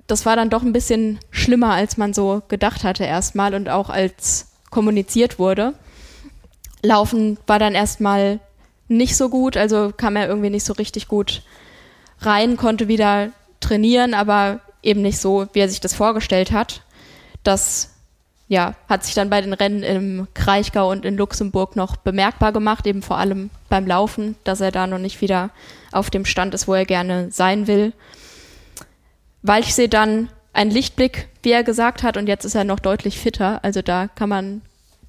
[0.09, 3.88] das war dann doch ein bisschen schlimmer, als man so gedacht hatte erstmal und auch
[3.88, 5.74] als kommuniziert wurde.
[6.82, 8.40] Laufen war dann erstmal
[8.88, 11.42] nicht so gut, also kam er irgendwie nicht so richtig gut
[12.20, 13.30] rein, konnte wieder
[13.61, 16.82] trainieren, aber eben nicht so, wie er sich das vorgestellt hat.
[17.42, 17.90] Das
[18.48, 22.86] ja, hat sich dann bei den Rennen im Kraichgau und in Luxemburg noch bemerkbar gemacht,
[22.86, 25.50] eben vor allem beim Laufen, dass er da noch nicht wieder
[25.92, 27.92] auf dem Stand ist, wo er gerne sein will.
[29.42, 33.62] Walchsee dann ein Lichtblick, wie er gesagt hat, und jetzt ist er noch deutlich fitter.
[33.62, 34.62] Also da kann man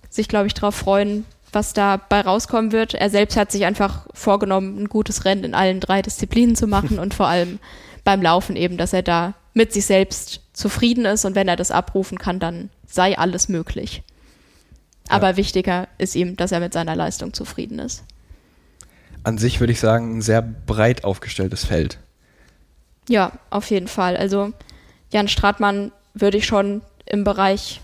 [0.10, 2.94] sich, glaube ich, darauf freuen, was dabei rauskommen wird.
[2.94, 7.00] Er selbst hat sich einfach vorgenommen, ein gutes Rennen in allen drei Disziplinen zu machen
[7.00, 7.60] und vor allem
[8.04, 11.72] beim Laufen eben, dass er da mit sich selbst zufrieden ist und wenn er das
[11.72, 14.04] abrufen kann, dann sei alles möglich.
[15.08, 15.38] Aber ja.
[15.38, 18.04] wichtiger ist ihm, dass er mit seiner Leistung zufrieden ist.
[19.24, 21.98] An sich würde ich sagen, ein sehr breit aufgestelltes Feld.
[23.10, 24.16] Ja, auf jeden Fall.
[24.16, 24.54] Also
[25.12, 27.82] Jan Stratmann würde ich schon im Bereich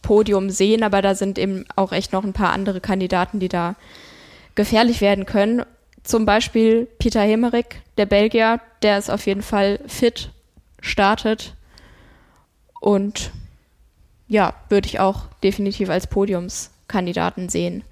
[0.00, 3.76] Podium sehen, aber da sind eben auch echt noch ein paar andere Kandidaten, die da
[4.54, 5.62] gefährlich werden können.
[6.02, 10.30] Zum Beispiel Peter Hemerick, der Belgier, der ist auf jeden Fall fit,
[10.82, 11.54] startet
[12.80, 13.30] und
[14.28, 17.84] ja, würde ich auch definitiv als Podiumskandidaten sehen.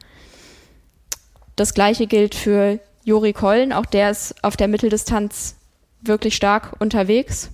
[1.57, 5.57] Das gleiche gilt für Juri Kollen, auch der ist auf der Mitteldistanz
[6.03, 7.51] wirklich stark unterwegs.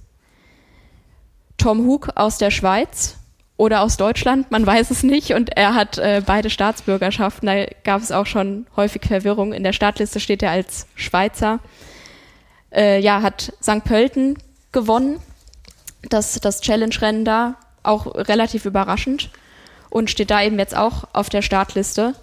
[1.56, 3.16] Tom Hug aus der Schweiz
[3.56, 5.32] oder aus Deutschland, man weiß es nicht.
[5.32, 7.46] Und er hat äh, beide Staatsbürgerschaften.
[7.46, 9.52] Da gab es auch schon häufig Verwirrung.
[9.52, 11.60] In der Startliste steht er als Schweizer.
[12.70, 13.84] Äh, ja, hat St.
[13.84, 14.36] Pölten
[14.76, 15.20] gewonnen,
[16.10, 19.30] das, das Challenge-Rennen da, auch relativ überraschend.
[19.88, 22.14] Und steht da eben jetzt auch auf der Startliste.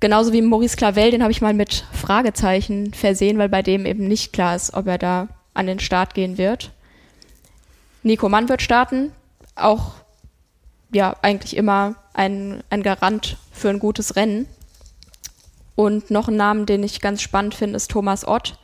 [0.00, 4.08] Genauso wie Maurice Clavel, den habe ich mal mit Fragezeichen versehen, weil bei dem eben
[4.08, 6.72] nicht klar ist, ob er da an den Start gehen wird.
[8.02, 9.12] Nico Mann wird starten,
[9.54, 9.92] auch
[10.90, 14.48] ja eigentlich immer ein, ein Garant für ein gutes Rennen.
[15.76, 18.58] Und noch ein Namen, den ich ganz spannend finde, ist Thomas Ott.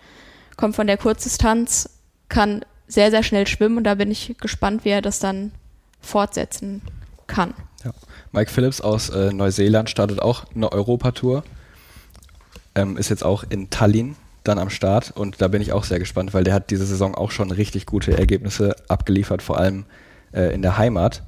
[0.57, 1.89] Kommt von der Kurzdistanz,
[2.31, 5.53] kann sehr, sehr schnell schwimmen und da bin ich gespannt, wie er das dann
[6.01, 6.81] fortsetzen
[7.27, 7.55] kann.
[7.85, 7.93] Ja.
[8.33, 11.45] Mike Phillips aus äh, Neuseeland startet auch eine Europatour.
[12.75, 15.99] Ähm, ist jetzt auch in Tallinn dann am Start und da bin ich auch sehr
[15.99, 19.85] gespannt, weil der hat diese Saison auch schon richtig gute Ergebnisse abgeliefert, vor allem
[20.33, 21.23] äh, in der Heimat.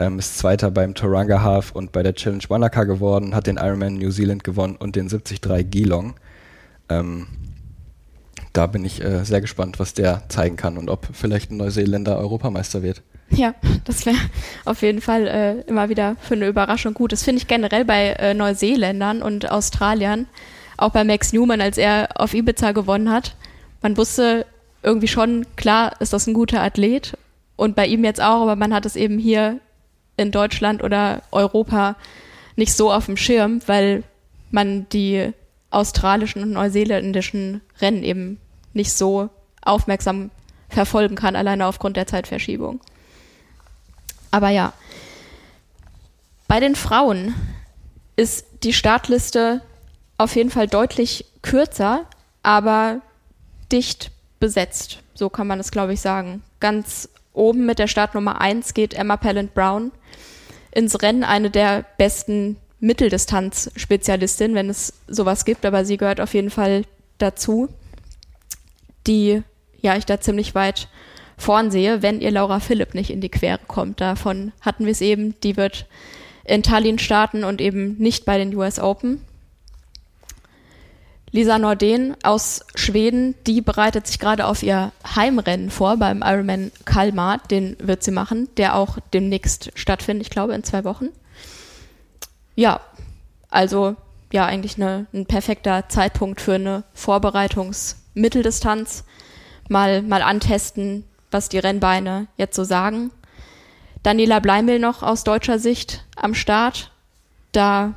[0.00, 3.94] Ähm, ist Zweiter beim Toranga Half und bei der Challenge Wanaka geworden, hat den Ironman
[3.94, 6.14] New Zealand gewonnen und den 73 Geelong.
[6.88, 7.26] Ähm,
[8.58, 12.18] da bin ich äh, sehr gespannt, was der zeigen kann und ob vielleicht ein Neuseeländer
[12.18, 13.02] Europameister wird.
[13.30, 13.54] Ja,
[13.84, 14.16] das wäre
[14.64, 17.12] auf jeden Fall äh, immer wieder für eine Überraschung gut.
[17.12, 20.26] Das finde ich generell bei äh, Neuseeländern und Australiern,
[20.76, 23.36] auch bei Max Newman, als er auf Ibiza gewonnen hat.
[23.80, 24.44] Man wusste
[24.82, 27.16] irgendwie schon, klar ist das ein guter Athlet
[27.54, 29.60] und bei ihm jetzt auch, aber man hat es eben hier
[30.16, 31.94] in Deutschland oder Europa
[32.56, 34.02] nicht so auf dem Schirm, weil
[34.50, 35.32] man die
[35.70, 38.40] australischen und neuseeländischen Rennen eben
[38.78, 39.28] nicht so
[39.60, 40.30] aufmerksam
[40.70, 42.80] verfolgen kann, alleine aufgrund der Zeitverschiebung.
[44.30, 44.72] Aber ja,
[46.46, 47.34] bei den Frauen
[48.16, 49.62] ist die Startliste
[50.16, 52.06] auf jeden Fall deutlich kürzer,
[52.42, 53.00] aber
[53.70, 54.10] dicht
[54.40, 55.00] besetzt.
[55.14, 56.42] So kann man es, glaube ich, sagen.
[56.60, 59.92] Ganz oben mit der Startnummer 1 geht Emma Pallant Brown
[60.72, 66.50] ins Rennen, eine der besten Mitteldistanz-Spezialistinnen, wenn es sowas gibt, aber sie gehört auf jeden
[66.50, 66.84] Fall
[67.18, 67.68] dazu,
[69.08, 69.42] die
[69.80, 70.88] ja ich da ziemlich weit
[71.36, 74.00] vorn sehe, wenn ihr Laura Philipp nicht in die Quere kommt.
[74.00, 75.86] Davon hatten wir es eben, die wird
[76.44, 79.20] in Tallinn starten und eben nicht bei den US Open.
[81.30, 87.38] Lisa Norden aus Schweden, die bereitet sich gerade auf ihr Heimrennen vor beim Ironman Kalmar.
[87.50, 91.08] Den wird sie machen, der auch demnächst stattfindet, ich glaube in zwei Wochen.
[92.54, 92.80] Ja,
[93.50, 93.94] also
[94.32, 96.84] ja, eigentlich eine, ein perfekter Zeitpunkt für eine
[98.18, 99.04] Vorbereitungsmitteldistanz.
[99.68, 103.10] Mal, mal antesten, was die Rennbeine jetzt so sagen.
[104.02, 106.90] Daniela Bleimel noch aus deutscher Sicht am Start.
[107.52, 107.94] Da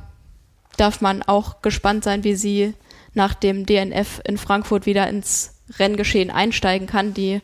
[0.76, 2.74] darf man auch gespannt sein, wie sie
[3.14, 7.14] nach dem DNF in Frankfurt wieder ins Renngeschehen einsteigen kann.
[7.14, 7.40] Die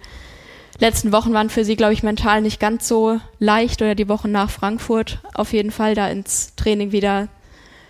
[0.78, 4.30] letzten Wochen waren für sie, glaube ich, mental nicht ganz so leicht oder die Wochen
[4.30, 7.28] nach Frankfurt auf jeden Fall da ins Training wieder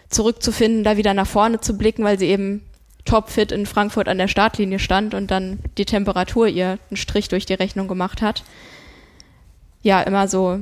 [0.08, 2.67] zurückzufinden, da wieder nach vorne zu blicken, weil sie eben
[3.08, 7.46] topfit in Frankfurt an der Startlinie stand und dann die Temperatur ihr einen Strich durch
[7.46, 8.44] die Rechnung gemacht hat.
[9.82, 10.60] Ja, immer so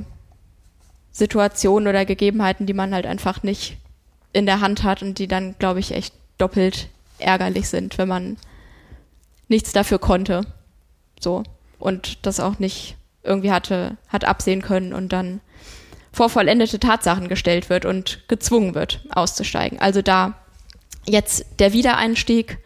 [1.11, 3.77] Situationen oder Gegebenheiten, die man halt einfach nicht
[4.31, 6.87] in der Hand hat und die dann, glaube ich, echt doppelt
[7.19, 8.37] ärgerlich sind, wenn man
[9.49, 10.45] nichts dafür konnte.
[11.19, 11.43] So.
[11.79, 15.41] Und das auch nicht irgendwie hatte, hat absehen können und dann
[16.13, 19.79] vor vollendete Tatsachen gestellt wird und gezwungen wird, auszusteigen.
[19.79, 20.35] Also da
[21.07, 22.57] jetzt der Wiedereinstieg,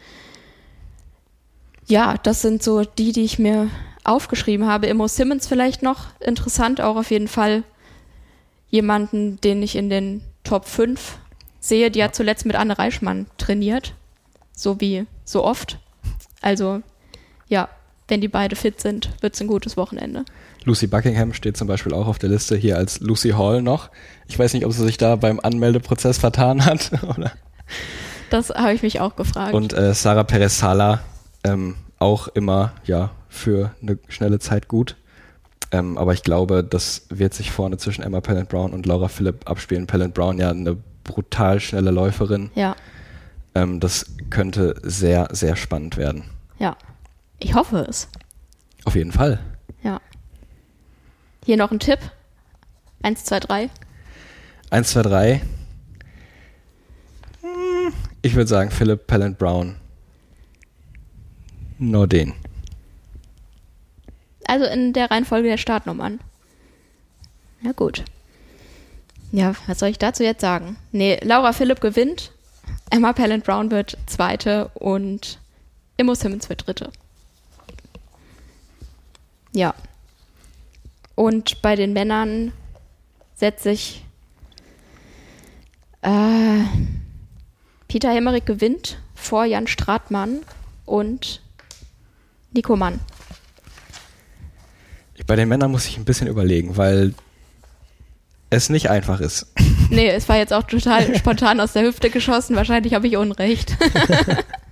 [1.87, 3.69] ja, das sind so die, die ich mir
[4.03, 4.87] aufgeschrieben habe.
[4.87, 7.63] Immo Simmons vielleicht noch interessant, auch auf jeden Fall
[8.69, 11.17] jemanden, den ich in den Top 5
[11.59, 11.91] sehe.
[11.91, 13.93] Die hat zuletzt mit Anne Reichmann trainiert
[14.61, 15.79] so wie so oft.
[16.41, 16.81] Also
[17.47, 17.69] ja,
[18.07, 20.25] wenn die beide fit sind, wird es ein gutes Wochenende.
[20.63, 23.89] Lucy Buckingham steht zum Beispiel auch auf der Liste hier als Lucy Hall noch.
[24.27, 26.91] Ich weiß nicht, ob sie sich da beim Anmeldeprozess vertan hat.
[27.17, 27.31] Oder?
[28.31, 29.53] Das habe ich mich auch gefragt.
[29.53, 31.01] Und äh, Sarah Perez Sala
[31.43, 34.95] ähm, auch immer ja für eine schnelle Zeit gut.
[35.73, 39.49] Ähm, aber ich glaube, das wird sich vorne zwischen Emma Pallant Brown und Laura Philipp
[39.49, 39.85] abspielen.
[39.85, 42.51] Pallant Brown ja eine brutal schnelle Läuferin.
[42.55, 42.77] Ja.
[43.53, 46.23] Ähm, das könnte sehr, sehr spannend werden.
[46.57, 46.77] Ja,
[47.37, 48.07] ich hoffe es.
[48.85, 49.39] Auf jeden Fall.
[49.83, 49.99] Ja.
[51.45, 51.99] Hier noch ein Tipp.
[53.03, 53.69] Eins, zwei, drei.
[54.69, 55.41] Eins, zwei, drei.
[58.21, 59.75] Ich würde sagen Philip Pallant Brown.
[61.79, 62.33] Nur den.
[64.45, 66.19] Also in der Reihenfolge der Startnummern.
[67.61, 68.03] Ja, gut.
[69.31, 70.75] Ja, was soll ich dazu jetzt sagen?
[70.91, 72.31] Nee, Laura Philipp gewinnt.
[72.89, 75.39] Emma Pallant Brown wird Zweite und
[75.97, 76.91] Immo Simmons wird Dritte.
[79.53, 79.73] Ja.
[81.15, 82.51] Und bei den Männern
[83.35, 84.03] setze ich
[86.01, 86.63] äh,
[87.91, 90.43] Peter Hemmerich gewinnt vor Jan Stratmann
[90.85, 91.41] und
[92.53, 93.01] Nico Mann.
[95.27, 97.13] Bei den Männern muss ich ein bisschen überlegen, weil
[98.49, 99.51] es nicht einfach ist.
[99.89, 102.55] Nee, es war jetzt auch total spontan aus der Hüfte geschossen.
[102.55, 103.75] Wahrscheinlich habe ich Unrecht.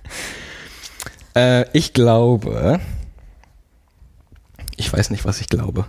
[1.34, 2.80] äh, ich glaube,
[4.78, 5.84] ich weiß nicht, was ich glaube.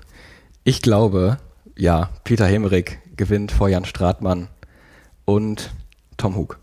[0.65, 1.37] Ich glaube,
[1.77, 4.49] ja, Peter Hemmerich gewinnt vor Jan Stratmann
[5.23, 5.71] und
[6.17, 6.59] Tom Hug.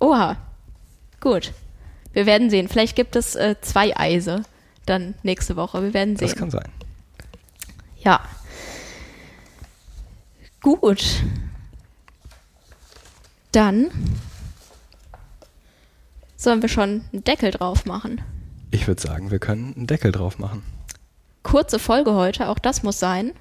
[0.00, 0.36] Oha,
[1.20, 1.52] gut.
[2.12, 2.68] Wir werden sehen.
[2.68, 4.42] Vielleicht gibt es äh, zwei Eise
[4.86, 5.82] dann nächste Woche.
[5.82, 6.28] Wir werden sehen.
[6.28, 6.68] Das kann sein.
[7.98, 8.20] Ja.
[10.60, 11.22] Gut.
[13.52, 13.90] Dann
[16.36, 18.20] sollen wir schon einen Deckel drauf machen.
[18.70, 20.62] Ich würde sagen, wir können einen Deckel drauf machen.
[21.42, 23.32] Kurze Folge heute, auch das muss sein.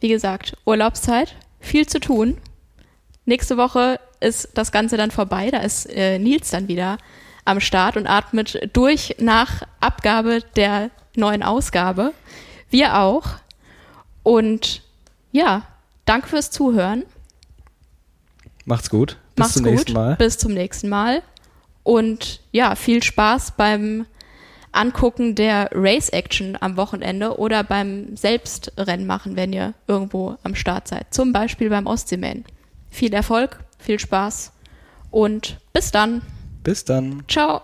[0.00, 2.38] Wie gesagt, Urlaubszeit, viel zu tun.
[3.24, 5.50] Nächste Woche ist das Ganze dann vorbei.
[5.50, 6.98] Da ist äh, Nils dann wieder
[7.44, 12.12] am Start und atmet durch nach Abgabe der neuen Ausgabe.
[12.70, 13.24] Wir auch.
[14.22, 14.82] Und
[15.32, 15.62] ja,
[16.04, 17.04] danke fürs Zuhören.
[18.64, 19.16] Macht's gut.
[19.34, 19.72] Bis Macht's zum gut.
[19.72, 20.16] nächsten Mal.
[20.16, 21.22] Bis zum nächsten Mal.
[21.82, 24.06] Und ja, viel Spaß beim
[24.70, 30.88] Angucken der Race Action am Wochenende oder beim Selbstrennen machen, wenn ihr irgendwo am Start
[30.88, 31.12] seid.
[31.12, 32.44] Zum Beispiel beim Ostseeman.
[32.88, 34.52] Viel Erfolg, viel Spaß
[35.10, 36.22] und bis dann.
[36.62, 37.24] Bis dann.
[37.28, 37.62] Ciao.